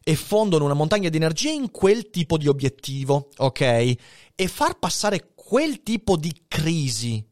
effondono 0.03 0.65
una 0.65 0.73
montagna 0.73 1.09
di 1.09 1.17
energia 1.17 1.51
in 1.51 1.69
quel 1.69 2.09
tipo 2.09 2.37
di 2.37 2.47
obiettivo, 2.47 3.29
ok? 3.37 3.61
E 3.61 4.47
far 4.47 4.79
passare 4.79 5.33
quel 5.35 5.83
tipo 5.83 6.17
di 6.17 6.45
crisi 6.47 7.23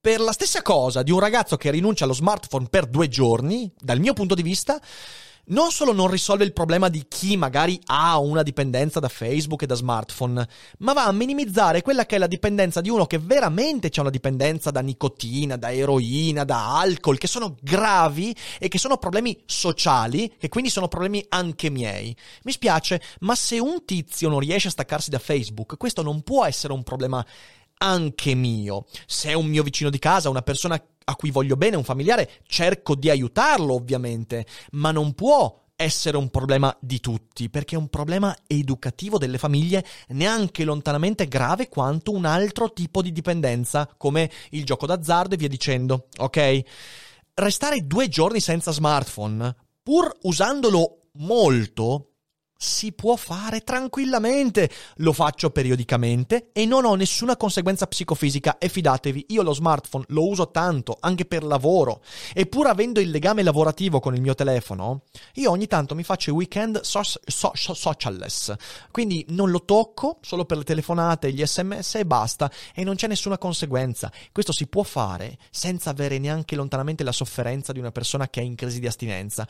per 0.00 0.20
la 0.20 0.32
stessa 0.32 0.62
cosa 0.62 1.02
di 1.02 1.10
un 1.10 1.18
ragazzo 1.18 1.56
che 1.56 1.72
rinuncia 1.72 2.04
allo 2.04 2.14
smartphone 2.14 2.68
per 2.68 2.86
due 2.86 3.08
giorni, 3.08 3.70
dal 3.76 3.98
mio 3.98 4.12
punto 4.12 4.34
di 4.34 4.42
vista, 4.42 4.80
non 5.48 5.70
solo 5.70 5.92
non 5.92 6.08
risolve 6.08 6.44
il 6.44 6.52
problema 6.52 6.88
di 6.88 7.04
chi 7.08 7.36
magari 7.36 7.78
ha 7.86 8.18
una 8.18 8.42
dipendenza 8.42 9.00
da 9.00 9.08
Facebook 9.08 9.62
e 9.62 9.66
da 9.66 9.74
smartphone, 9.74 10.46
ma 10.78 10.92
va 10.92 11.04
a 11.04 11.12
minimizzare 11.12 11.82
quella 11.82 12.06
che 12.06 12.16
è 12.16 12.18
la 12.18 12.26
dipendenza 12.26 12.80
di 12.80 12.90
uno 12.90 13.06
che 13.06 13.18
veramente 13.18 13.90
ha 13.94 14.00
una 14.00 14.10
dipendenza 14.10 14.70
da 14.70 14.80
nicotina, 14.80 15.56
da 15.56 15.72
eroina, 15.72 16.44
da 16.44 16.78
alcol, 16.78 17.18
che 17.18 17.26
sono 17.26 17.56
gravi 17.60 18.34
e 18.58 18.68
che 18.68 18.78
sono 18.78 18.96
problemi 18.98 19.40
sociali, 19.46 20.32
e 20.38 20.48
quindi 20.48 20.70
sono 20.70 20.88
problemi 20.88 21.24
anche 21.28 21.70
miei. 21.70 22.14
Mi 22.44 22.52
spiace, 22.52 23.00
ma 23.20 23.34
se 23.34 23.58
un 23.58 23.84
tizio 23.84 24.28
non 24.28 24.40
riesce 24.40 24.68
a 24.68 24.72
staccarsi 24.72 25.10
da 25.10 25.18
Facebook, 25.18 25.76
questo 25.76 26.02
non 26.02 26.22
può 26.22 26.44
essere 26.44 26.72
un 26.72 26.82
problema 26.82 27.24
anche 27.78 28.34
mio. 28.34 28.86
Se 29.06 29.30
è 29.30 29.34
un 29.34 29.46
mio 29.46 29.62
vicino 29.62 29.90
di 29.90 29.98
casa, 29.98 30.28
una 30.28 30.42
persona 30.42 30.82
a 31.08 31.16
cui 31.16 31.30
voglio 31.30 31.56
bene, 31.56 31.76
un 31.76 31.84
familiare, 31.84 32.30
cerco 32.46 32.94
di 32.94 33.08
aiutarlo 33.08 33.74
ovviamente, 33.74 34.46
ma 34.72 34.90
non 34.90 35.14
può 35.14 35.66
essere 35.74 36.16
un 36.16 36.28
problema 36.28 36.76
di 36.80 37.00
tutti, 37.00 37.48
perché 37.48 37.76
è 37.76 37.78
un 37.78 37.88
problema 37.88 38.36
educativo 38.46 39.16
delle 39.16 39.38
famiglie 39.38 39.84
neanche 40.08 40.64
lontanamente 40.64 41.26
grave 41.26 41.68
quanto 41.68 42.12
un 42.12 42.24
altro 42.24 42.72
tipo 42.72 43.00
di 43.00 43.12
dipendenza, 43.12 43.88
come 43.96 44.30
il 44.50 44.64
gioco 44.64 44.86
d'azzardo 44.86 45.34
e 45.34 45.38
via 45.38 45.48
dicendo, 45.48 46.08
ok? 46.18 46.60
Restare 47.34 47.86
due 47.86 48.08
giorni 48.08 48.40
senza 48.40 48.72
smartphone, 48.72 49.54
pur 49.82 50.14
usandolo 50.22 50.98
molto, 51.12 52.10
si 52.60 52.90
può 52.92 53.14
fare 53.14 53.60
tranquillamente. 53.60 54.68
Lo 54.96 55.12
faccio 55.12 55.50
periodicamente 55.50 56.50
e 56.52 56.66
non 56.66 56.84
ho 56.84 56.96
nessuna 56.96 57.36
conseguenza 57.36 57.86
psicofisica 57.86 58.58
e 58.58 58.68
fidatevi, 58.68 59.26
io 59.28 59.42
lo 59.42 59.54
smartphone 59.54 60.04
lo 60.08 60.26
uso 60.26 60.50
tanto 60.50 60.96
anche 61.00 61.24
per 61.24 61.44
lavoro 61.44 62.02
e 62.34 62.46
pur 62.46 62.66
avendo 62.66 62.98
il 62.98 63.10
legame 63.10 63.44
lavorativo 63.44 64.00
con 64.00 64.16
il 64.16 64.20
mio 64.20 64.34
telefono, 64.34 65.02
io 65.34 65.52
ogni 65.52 65.68
tanto 65.68 65.94
mi 65.94 66.02
faccio 66.02 66.30
i 66.30 66.32
weekend 66.32 66.80
so- 66.80 67.02
so- 67.02 67.52
socialless. 67.54 68.52
Quindi 68.90 69.24
non 69.28 69.50
lo 69.50 69.64
tocco 69.64 70.18
solo 70.20 70.44
per 70.44 70.58
le 70.58 70.64
telefonate 70.64 71.32
gli 71.32 71.44
sms 71.46 71.94
e 71.94 72.06
basta 72.06 72.50
e 72.74 72.82
non 72.82 72.96
c'è 72.96 73.06
nessuna 73.06 73.38
conseguenza. 73.38 74.10
Questo 74.32 74.52
si 74.52 74.66
può 74.66 74.82
fare 74.82 75.38
senza 75.50 75.90
avere 75.90 76.18
neanche 76.18 76.56
lontanamente 76.56 77.04
la 77.04 77.12
sofferenza 77.12 77.72
di 77.72 77.78
una 77.78 77.92
persona 77.92 78.28
che 78.28 78.40
è 78.40 78.44
in 78.44 78.56
crisi 78.56 78.80
di 78.80 78.88
astinenza. 78.88 79.46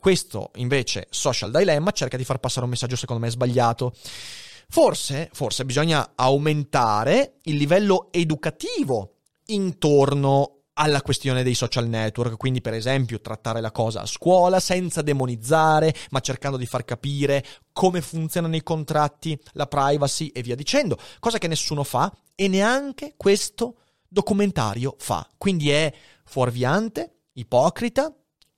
Questo 0.00 0.50
invece 0.54 1.08
Social 1.10 1.50
Dilemma 1.50 1.90
cerca 1.90 2.16
di 2.16 2.24
far 2.24 2.38
passare 2.38 2.64
un 2.64 2.70
messaggio 2.70 2.96
secondo 2.96 3.22
me 3.22 3.30
sbagliato. 3.30 3.92
Forse, 4.70 5.28
forse 5.32 5.66
bisogna 5.66 6.12
aumentare 6.14 7.34
il 7.42 7.56
livello 7.56 8.08
educativo 8.10 9.16
intorno 9.46 10.60
alla 10.74 11.02
questione 11.02 11.42
dei 11.42 11.54
social 11.54 11.86
network, 11.86 12.38
quindi 12.38 12.62
per 12.62 12.72
esempio 12.72 13.20
trattare 13.20 13.60
la 13.60 13.72
cosa 13.72 14.00
a 14.00 14.06
scuola 14.06 14.58
senza 14.58 15.02
demonizzare, 15.02 15.94
ma 16.10 16.20
cercando 16.20 16.56
di 16.56 16.64
far 16.64 16.86
capire 16.86 17.44
come 17.70 18.00
funzionano 18.00 18.56
i 18.56 18.62
contratti, 18.62 19.38
la 19.52 19.66
privacy 19.66 20.28
e 20.28 20.40
via 20.40 20.54
dicendo, 20.54 20.96
cosa 21.18 21.36
che 21.36 21.48
nessuno 21.48 21.84
fa 21.84 22.10
e 22.34 22.48
neanche 22.48 23.12
questo 23.18 23.80
documentario 24.08 24.94
fa. 24.98 25.28
Quindi 25.36 25.68
è 25.68 25.92
fuorviante, 26.24 27.24
ipocrita, 27.34 28.10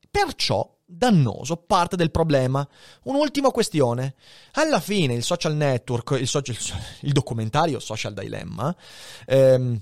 perciò 0.08 0.71
dannoso, 0.92 1.56
parte 1.56 1.96
del 1.96 2.10
problema. 2.10 2.66
Un'ultima 3.04 3.50
questione. 3.50 4.14
Alla 4.52 4.80
fine 4.80 5.14
il 5.14 5.22
social 5.22 5.54
network, 5.54 6.16
il, 6.20 6.28
social, 6.28 6.56
il 7.00 7.12
documentario 7.12 7.80
Social 7.80 8.14
Dilemma, 8.14 8.74
ehm, 9.26 9.80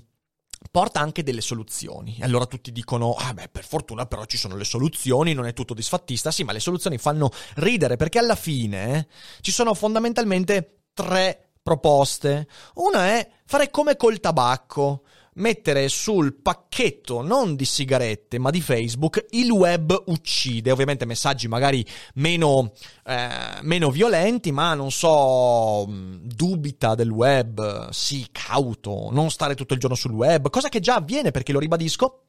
porta 0.69 0.99
anche 0.99 1.23
delle 1.23 1.41
soluzioni. 1.41 2.17
E 2.19 2.23
allora 2.23 2.45
tutti 2.45 2.71
dicono: 2.71 3.13
Ah, 3.13 3.33
beh, 3.33 3.49
per 3.49 3.65
fortuna 3.65 4.05
però 4.05 4.25
ci 4.25 4.37
sono 4.37 4.55
le 4.55 4.63
soluzioni, 4.63 5.33
non 5.33 5.45
è 5.45 5.53
tutto 5.53 5.73
disfattista. 5.73 6.31
Sì, 6.31 6.43
ma 6.43 6.51
le 6.51 6.59
soluzioni 6.59 6.97
fanno 6.97 7.31
ridere 7.55 7.95
perché 7.95 8.19
alla 8.19 8.35
fine 8.35 8.97
eh, 8.97 9.07
ci 9.41 9.51
sono 9.51 9.73
fondamentalmente 9.73 10.83
tre 10.93 11.51
proposte. 11.61 12.47
Una 12.75 13.07
è 13.07 13.29
fare 13.45 13.69
come 13.69 13.95
col 13.95 14.19
tabacco 14.19 15.03
mettere 15.35 15.87
sul 15.87 16.35
pacchetto 16.35 17.21
non 17.21 17.55
di 17.55 17.63
sigarette 17.63 18.37
ma 18.37 18.49
di 18.49 18.59
Facebook 18.59 19.27
il 19.31 19.49
web 19.49 20.03
uccide 20.07 20.71
ovviamente 20.71 21.05
messaggi 21.05 21.47
magari 21.47 21.85
meno, 22.15 22.73
eh, 23.05 23.29
meno 23.61 23.91
violenti 23.91 24.51
ma 24.51 24.73
non 24.73 24.91
so 24.91 25.85
dubita 25.87 26.95
del 26.95 27.09
web 27.09 27.89
sii 27.89 28.27
cauto 28.31 29.09
non 29.11 29.31
stare 29.31 29.55
tutto 29.55 29.73
il 29.73 29.79
giorno 29.79 29.95
sul 29.95 30.11
web 30.11 30.49
cosa 30.49 30.67
che 30.67 30.81
già 30.81 30.95
avviene 30.95 31.31
perché 31.31 31.53
lo 31.53 31.59
ribadisco 31.59 32.25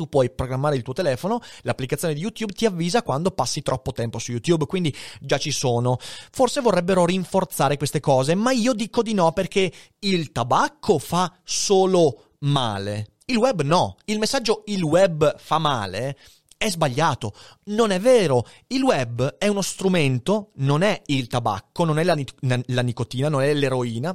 tu 0.00 0.08
puoi 0.08 0.30
programmare 0.30 0.76
il 0.76 0.82
tuo 0.82 0.94
telefono, 0.94 1.40
l'applicazione 1.60 2.14
di 2.14 2.20
YouTube 2.20 2.54
ti 2.54 2.64
avvisa 2.64 3.02
quando 3.02 3.32
passi 3.32 3.60
troppo 3.60 3.92
tempo 3.92 4.18
su 4.18 4.30
YouTube, 4.30 4.64
quindi 4.64 4.96
già 5.20 5.36
ci 5.36 5.50
sono. 5.50 5.98
Forse 6.00 6.62
vorrebbero 6.62 7.04
rinforzare 7.04 7.76
queste 7.76 8.00
cose, 8.00 8.34
ma 8.34 8.50
io 8.50 8.72
dico 8.72 9.02
di 9.02 9.12
no 9.12 9.32
perché 9.32 9.70
il 9.98 10.32
tabacco 10.32 10.98
fa 10.98 11.30
solo 11.44 12.29
male. 12.40 13.14
Il 13.26 13.36
web 13.36 13.62
no. 13.62 13.96
Il 14.04 14.18
messaggio 14.18 14.62
il 14.66 14.82
web 14.82 15.38
fa 15.38 15.58
male 15.58 16.16
è 16.56 16.68
sbagliato. 16.68 17.32
Non 17.64 17.90
è 17.90 17.98
vero. 17.98 18.46
Il 18.66 18.82
web 18.82 19.38
è 19.38 19.46
uno 19.46 19.62
strumento, 19.62 20.50
non 20.56 20.82
è 20.82 21.00
il 21.06 21.26
tabacco, 21.26 21.84
non 21.84 21.98
è 21.98 22.04
la, 22.04 22.14
la, 22.40 22.82
nicotina, 22.82 23.30
non 23.30 23.40
è 23.40 23.54
l'eroina. 23.54 24.14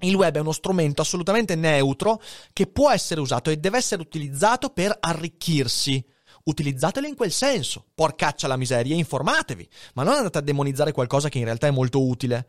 Il 0.00 0.14
web 0.14 0.36
è 0.36 0.40
uno 0.40 0.52
strumento 0.52 1.02
assolutamente 1.02 1.56
neutro 1.56 2.20
che 2.52 2.66
può 2.66 2.90
essere 2.90 3.20
usato 3.20 3.50
e 3.50 3.56
deve 3.56 3.78
essere 3.78 4.00
utilizzato 4.02 4.70
per 4.70 4.96
arricchirsi. 5.00 6.04
Utilizzatelo 6.44 7.06
in 7.06 7.16
quel 7.16 7.32
senso. 7.32 7.86
Porcaccia 7.94 8.46
la 8.46 8.56
miseria, 8.56 8.94
informatevi, 8.94 9.68
ma 9.94 10.02
non 10.02 10.14
andate 10.14 10.38
a 10.38 10.42
demonizzare 10.42 10.92
qualcosa 10.92 11.28
che 11.28 11.38
in 11.38 11.44
realtà 11.44 11.66
è 11.66 11.72
molto 11.72 12.04
utile. 12.04 12.48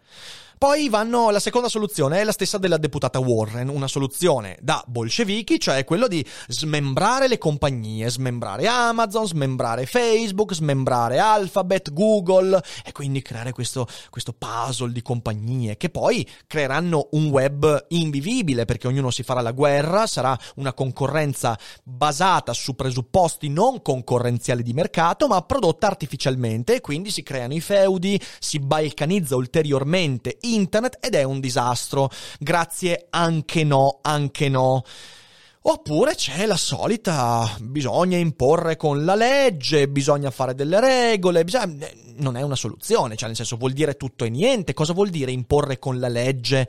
Poi 0.63 0.87
vanno, 0.87 1.29
la 1.29 1.41
seconda 1.41 1.67
soluzione 1.67 2.21
è 2.21 2.23
la 2.23 2.31
stessa 2.31 2.57
della 2.57 2.77
deputata 2.77 3.19
Warren, 3.19 3.67
una 3.67 3.89
soluzione 3.89 4.57
da 4.61 4.81
bolscevichi, 4.87 5.59
cioè 5.59 5.83
quello 5.83 6.07
di 6.07 6.25
smembrare 6.47 7.27
le 7.27 7.37
compagnie, 7.37 8.09
smembrare 8.09 8.65
Amazon, 8.65 9.27
smembrare 9.27 9.85
Facebook, 9.85 10.53
smembrare 10.53 11.19
Alphabet, 11.19 11.91
Google 11.91 12.63
e 12.85 12.93
quindi 12.93 13.21
creare 13.21 13.51
questo, 13.51 13.85
questo 14.09 14.31
puzzle 14.31 14.93
di 14.93 15.01
compagnie 15.01 15.75
che 15.75 15.89
poi 15.89 16.25
creeranno 16.47 17.09
un 17.11 17.25
web 17.25 17.87
invivibile 17.89 18.63
perché 18.63 18.87
ognuno 18.87 19.11
si 19.11 19.23
farà 19.23 19.41
la 19.41 19.51
guerra, 19.51 20.07
sarà 20.07 20.39
una 20.55 20.71
concorrenza 20.71 21.59
basata 21.83 22.53
su 22.53 22.73
presupposti 22.73 23.49
non 23.49 23.81
concorrenziali 23.81 24.63
di 24.63 24.71
mercato 24.71 25.27
ma 25.27 25.41
prodotta 25.41 25.87
artificialmente 25.87 26.75
e 26.75 26.79
quindi 26.79 27.11
si 27.11 27.21
creano 27.21 27.53
i 27.53 27.59
feudi, 27.59 28.17
si 28.39 28.59
balcanizza 28.59 29.35
ulteriormente 29.35 30.37
internet 30.53 30.97
ed 30.99 31.15
è 31.15 31.23
un 31.23 31.39
disastro. 31.39 32.09
Grazie 32.39 33.07
anche 33.09 33.63
no, 33.63 33.99
anche 34.01 34.49
no. 34.49 34.83
Oppure 35.65 36.13
c'è 36.13 36.45
la 36.45 36.57
solita, 36.57 37.49
bisogna 37.61 38.17
imporre 38.17 38.75
con 38.75 39.05
la 39.05 39.15
legge, 39.15 39.87
bisogna 39.87 40.29
fare 40.29 40.55
delle 40.55 40.81
regole, 40.81 41.45
bisogna... 41.45 41.87
non 42.17 42.35
è 42.35 42.41
una 42.41 42.57
soluzione, 42.57 43.15
cioè 43.15 43.27
nel 43.27 43.37
senso 43.37 43.55
vuol 43.55 43.71
dire 43.71 43.95
tutto 43.95 44.25
e 44.25 44.29
niente. 44.29 44.73
Cosa 44.73 44.91
vuol 44.91 45.09
dire 45.09 45.31
imporre 45.31 45.79
con 45.79 45.99
la 45.99 46.09
legge? 46.09 46.67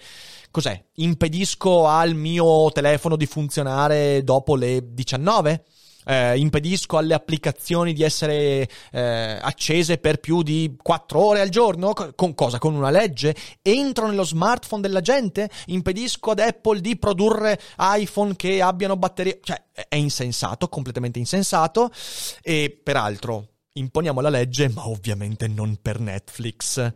Cos'è? 0.49 0.81
Impedisco 0.95 1.89
al 1.89 2.15
mio 2.15 2.71
telefono 2.71 3.17
di 3.17 3.27
funzionare 3.27 4.23
dopo 4.23 4.55
le 4.55 4.81
19? 4.95 5.65
Eh, 6.05 6.39
impedisco 6.39 6.97
alle 6.97 7.15
applicazioni 7.15 7.93
di 7.93 8.03
essere 8.03 8.69
eh, 8.93 9.39
accese 9.41 9.99
per 9.99 10.19
più 10.19 10.43
di 10.43 10.77
4 10.81 11.19
ore 11.19 11.41
al 11.41 11.49
giorno? 11.49 11.93
Con 12.15 12.35
cosa? 12.35 12.59
Con 12.59 12.75
una 12.75 12.91
legge? 12.91 13.35
Entro 13.63 14.07
nello 14.07 14.25
smartphone 14.25 14.83
della 14.83 15.01
gente? 15.01 15.51
Impedisco 15.67 16.31
ad 16.31 16.41
Apple 16.41 16.81
di 16.81 16.97
produrre 16.97 17.61
iPhone 17.79 18.37
che 18.37 18.61
abbiano 18.61 18.97
batterie? 18.97 19.41
Cioè, 19.43 19.63
è 19.89 19.97
insensato, 19.97 20.69
completamente 20.69 21.19
insensato. 21.19 21.91
E 22.43 22.79
peraltro, 22.83 23.49
imponiamo 23.73 24.21
la 24.21 24.29
legge, 24.29 24.69
ma 24.69 24.89
ovviamente 24.89 25.49
non 25.49 25.79
per 25.81 26.01
Netflix. 26.01 26.93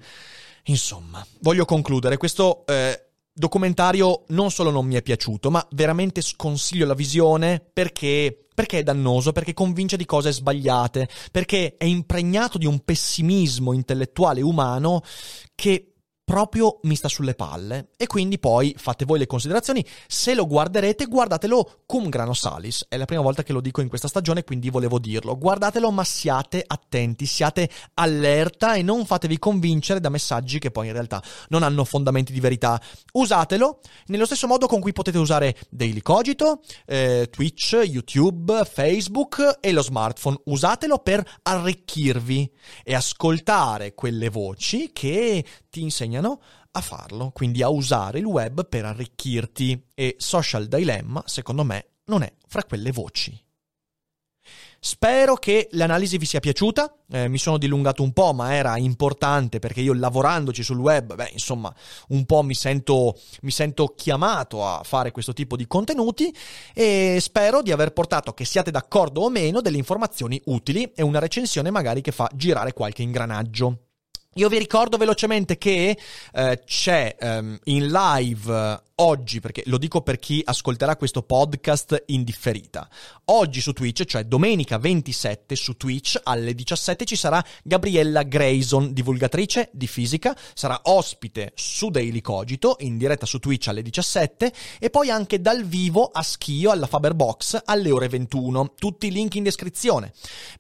Insomma, 0.65 1.27
voglio 1.41 1.65
concludere. 1.65 2.17
Questo 2.17 2.65
eh, 2.67 3.08
documentario 3.39 4.25
non 4.29 4.51
solo 4.51 4.71
non 4.71 4.87
mi 4.87 4.97
è 4.97 5.03
piaciuto, 5.03 5.51
ma 5.51 5.67
veramente 5.71 6.21
sconsiglio 6.21 6.87
la 6.87 6.95
visione 6.95 7.65
perché 7.73 8.45
perché 8.59 8.81
è 8.81 8.83
dannoso, 8.83 9.31
perché 9.31 9.55
convince 9.55 9.97
di 9.97 10.05
cose 10.05 10.33
sbagliate, 10.33 11.09
perché 11.31 11.77
è 11.77 11.85
impregnato 11.85 12.59
di 12.59 12.67
un 12.67 12.81
pessimismo 12.81 13.73
intellettuale 13.73 14.41
umano 14.41 15.03
che 15.55 15.88
proprio 16.29 16.79
mi 16.83 16.95
sta 16.95 17.09
sulle 17.09 17.33
palle. 17.33 17.93
E 17.97 18.07
quindi 18.07 18.39
poi 18.39 18.75
fate 18.77 19.07
voi 19.07 19.19
le 19.19 19.27
considerazioni. 19.27 19.83
Se 20.07 20.35
lo 20.35 20.47
guarderete, 20.47 21.07
guardatelo 21.07 21.85
cum 21.87 22.11
grano 22.11 22.35
salis. 22.35 22.85
È 22.87 22.99
la 22.99 23.07
prima 23.07 23.23
volta 23.23 23.43
che 23.43 23.55
lo 23.55 23.63
dico 23.63 23.81
in 23.81 23.89
questa 23.89 24.09
stagione, 24.09 24.45
quindi 24.45 24.69
volevo 24.69 24.99
dirlo. 24.99 25.39
Guardatelo, 25.39 25.91
ma 25.91 26.05
siate 26.05 26.63
attenti, 26.67 27.25
siate 27.25 27.71
allerta 27.95 28.75
e 28.75 28.83
non 28.83 29.07
fatevi 29.07 29.39
convincere 29.39 30.01
da 30.01 30.11
messaggi 30.11 30.59
che 30.59 30.71
poi 30.71 30.89
in 30.89 30.93
realtà 30.93 31.23
non 31.49 31.63
hanno 31.63 31.83
fondamenti 31.85 32.35
di 32.35 32.41
verità. 32.41 32.79
Usatelo 33.13 33.81
nello 34.09 34.27
stesso 34.27 34.47
modo 34.47 34.67
con 34.67 34.81
cui 34.81 34.93
potete 34.93 35.17
usare 35.17 35.57
Daily 35.71 36.03
Cogito, 36.03 36.61
eh, 36.85 37.29
Twitch, 37.31 37.81
YouTube, 37.85 38.69
Facebook 38.71 39.61
e 39.61 39.73
lo 39.73 39.83
smartphone. 39.83 40.39
Usatelo 40.45 40.99
per 40.99 41.27
arricchirvi 41.41 42.53
e 42.85 42.95
ascoltare 42.95 43.95
quelle 43.95 44.29
voci 44.29 44.91
che 44.93 45.43
ti 45.71 45.83
insegnano 46.19 46.41
a 46.73 46.81
farlo, 46.81 47.31
quindi 47.33 47.63
a 47.63 47.69
usare 47.69 48.19
il 48.19 48.25
web 48.25 48.67
per 48.69 48.85
arricchirti 48.85 49.87
e 49.95 50.17
Social 50.19 50.67
Dilemma, 50.67 51.23
secondo 51.27 51.65
me, 51.65 51.87
non 52.07 52.23
è 52.23 52.33
fra 52.47 52.65
quelle 52.65 52.93
voci. 52.93 53.47
Spero 54.81 55.35
che 55.35 55.67
l'analisi 55.73 56.19
vi 56.19 56.25
sia 56.25 56.39
piaciuta, 56.39 56.95
eh, 57.11 57.27
mi 57.27 57.39
sono 57.39 57.59
dilungato 57.59 58.05
un 58.05 58.13
po', 58.13 58.33
ma 58.33 58.55
era 58.55 58.77
importante 58.77 59.59
perché 59.59 59.81
io 59.81 59.93
lavorandoci 59.93 60.63
sul 60.63 60.79
web, 60.79 61.17
beh, 61.17 61.31
insomma, 61.33 61.75
un 62.11 62.25
po' 62.25 62.43
mi 62.43 62.55
sento, 62.55 63.19
mi 63.41 63.51
sento 63.51 63.95
chiamato 63.97 64.65
a 64.65 64.83
fare 64.85 65.11
questo 65.11 65.33
tipo 65.33 65.57
di 65.57 65.67
contenuti 65.67 66.33
e 66.75 67.19
spero 67.21 67.61
di 67.61 67.73
aver 67.73 67.93
portato, 67.93 68.33
che 68.35 68.45
siate 68.45 68.71
d'accordo 68.71 69.23
o 69.23 69.31
meno, 69.31 69.61
delle 69.61 69.79
informazioni 69.79 70.41
utili 70.45 70.93
e 70.95 71.03
una 71.03 71.19
recensione 71.19 71.73
magari 71.73 72.01
che 72.01 72.13
fa 72.13 72.31
girare 72.33 72.73
qualche 72.73 73.03
ingranaggio. 73.03 73.88
Io 74.35 74.49
vi 74.49 74.59
ricordo 74.59 74.97
velocemente 74.97 75.59
che 75.59 75.99
eh, 76.33 76.63
c'è 76.65 77.17
um, 77.21 77.59
in 77.65 77.87
live 77.89 78.83
oggi, 79.01 79.41
perché 79.41 79.63
lo 79.67 79.79
dico 79.79 80.03
per 80.03 80.19
chi 80.19 80.43
ascolterà 80.45 80.97
questo 80.97 81.23
podcast 81.23 82.05
in 82.07 82.25
differita, 82.25 82.89
oggi 83.27 83.61
su 83.61 83.73
Twitch, 83.73 84.05
cioè 84.05 84.25
domenica 84.25 84.79
27 84.79 85.55
su 85.55 85.77
Twitch 85.77 86.19
alle 86.23 86.55
17 86.55 87.05
ci 87.05 87.17
sarà 87.17 87.45
Gabriella 87.63 88.23
Grayson, 88.23 88.93
divulgatrice 88.93 89.71
di 89.73 89.87
fisica, 89.87 90.37
sarà 90.55 90.81
ospite 90.85 91.53
su 91.55 91.91
Daily 91.91 92.21
Cogito 92.21 92.77
in 92.81 92.97
diretta 92.99 93.27
su 93.27 93.39
Twitch 93.39 93.69
alle 93.69 93.83
17 93.83 94.53
e 94.79 94.91
poi 94.91 95.11
anche 95.11 95.41
dal 95.41 95.65
vivo 95.65 96.07
a 96.07 96.23
Schio 96.23 96.71
alla 96.71 96.87
Faber 96.87 97.15
Box 97.15 97.61
alle 97.65 97.91
ore 97.91 98.09
21. 98.09 98.75
Tutti 98.77 99.07
i 99.07 99.11
link 99.11 99.35
in 99.37 99.45
descrizione. 99.45 100.13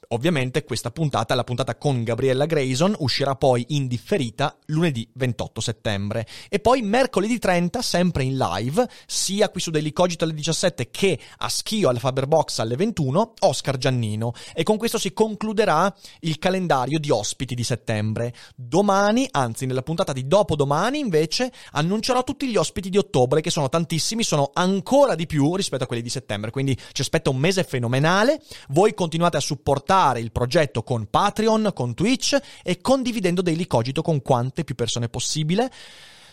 Ovviamente 0.09 0.65
questa 0.65 0.91
puntata, 0.91 1.35
la 1.35 1.45
puntata 1.45 1.77
con 1.77 2.03
Gabriella 2.03 2.47
Grayson, 2.47 2.95
uscirà 2.99 3.35
poi 3.35 3.65
in 3.71 3.87
differita 3.87 4.57
lunedì 4.67 5.09
28 5.15 5.61
settembre 5.61 6.27
e 6.49 6.61
poi 6.61 6.83
mercoledì 6.83 7.39
30 7.39 7.83
sempre 7.83 8.25
in 8.25 8.28
in 8.29 8.37
live, 8.37 8.89
sia 9.07 9.49
qui 9.49 9.61
su 9.61 9.71
Daily 9.71 9.93
Cogito 9.93 10.25
alle 10.25 10.35
17 10.35 10.91
che 10.91 11.19
a 11.39 11.49
Schio 11.49 11.89
alla 11.89 11.99
Faberbox 11.99 12.59
alle 12.61 12.77
21, 12.77 13.35
Oscar 13.41 13.77
Giannino. 13.77 14.33
E 14.55 14.63
con 14.63 14.77
questo 14.77 14.99
si 14.99 15.13
concluderà 15.13 15.93
il 16.21 16.39
calendario 16.39 16.99
di 16.99 17.11
ospiti 17.11 17.55
di 17.55 17.65
settembre. 17.65 18.35
Domani, 18.55 19.27
anzi 19.31 19.67
nella 19.67 19.83
puntata 19.83 20.13
di 20.13 20.27
dopodomani 20.27 20.99
invece, 20.99 21.53
annuncerò 21.73 22.25
tutti 22.25 22.49
gli 22.49 22.57
ospiti 22.57 22.91
di 22.91 22.99
ottobre, 22.99 23.41
che 23.41 23.51
sono 23.51 23.69
tantissimi, 23.69 24.23
sono 24.23 24.51
ancora 24.55 25.15
di 25.15 25.27
più 25.27 25.57
rispetto 25.57 25.85
a 25.85 25.87
quelli 25.87 26.03
di 26.03 26.11
settembre, 26.11 26.51
quindi 26.51 26.79
ci 26.93 27.01
aspetta 27.01 27.31
un 27.31 27.37
mese 27.39 27.65
fenomenale. 27.65 28.43
Voi 28.69 28.95
continuate 28.95 29.37
a 29.37 29.41
supportare 29.41 30.21
il 30.21 30.33
progetto 30.33 30.83
con 30.83 31.09
Patreon, 31.09 31.71
con 31.75 31.95
Twitch 31.95 32.39
e 32.63 32.81
condividendo 32.81 33.43
Daily 33.43 33.67
Cogito 33.67 34.03
con 34.03 34.23
quante 34.23 34.65
più 34.65 34.75
persone 34.75 35.09
possibile. 35.09 35.71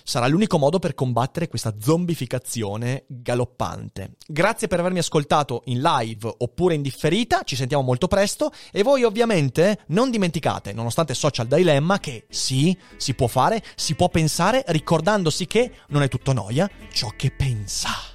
Sarà 0.06 0.28
l'unico 0.28 0.60
modo 0.60 0.78
per 0.78 0.94
combattere 0.94 1.48
questa 1.48 1.74
zombificazione 1.80 3.06
galoppante. 3.08 4.12
Grazie 4.26 4.68
per 4.68 4.80
avermi 4.80 5.00
ascoltato 5.00 5.64
in 5.66 5.82
live 5.82 6.32
oppure 6.38 6.76
in 6.76 6.84
differita, 6.84 7.42
ci 7.44 7.56
sentiamo 7.56 7.84
molto 7.84 8.08
presto 8.08 8.52
e 8.72 8.84
voi 8.84 9.04
ovviamente 9.04 9.80
non 9.88 10.12
dimenticate, 10.12 10.74
nonostante 10.74 11.16
social 11.16 11.48
dilemma, 11.48 12.00
che 12.00 12.28
sì, 12.30 12.78
si 12.98 13.16
può 13.16 13.28
fare, 13.28 13.64
si 13.76 13.96
può 13.96 14.08
pensare 14.10 14.64
ricordandosi 14.68 15.48
che 15.48 15.72
non 15.88 16.04
è 16.04 16.08
tutto 16.08 16.34
noia 16.34 16.70
ciò 16.92 17.10
che 17.18 17.32
pensa. 17.32 18.15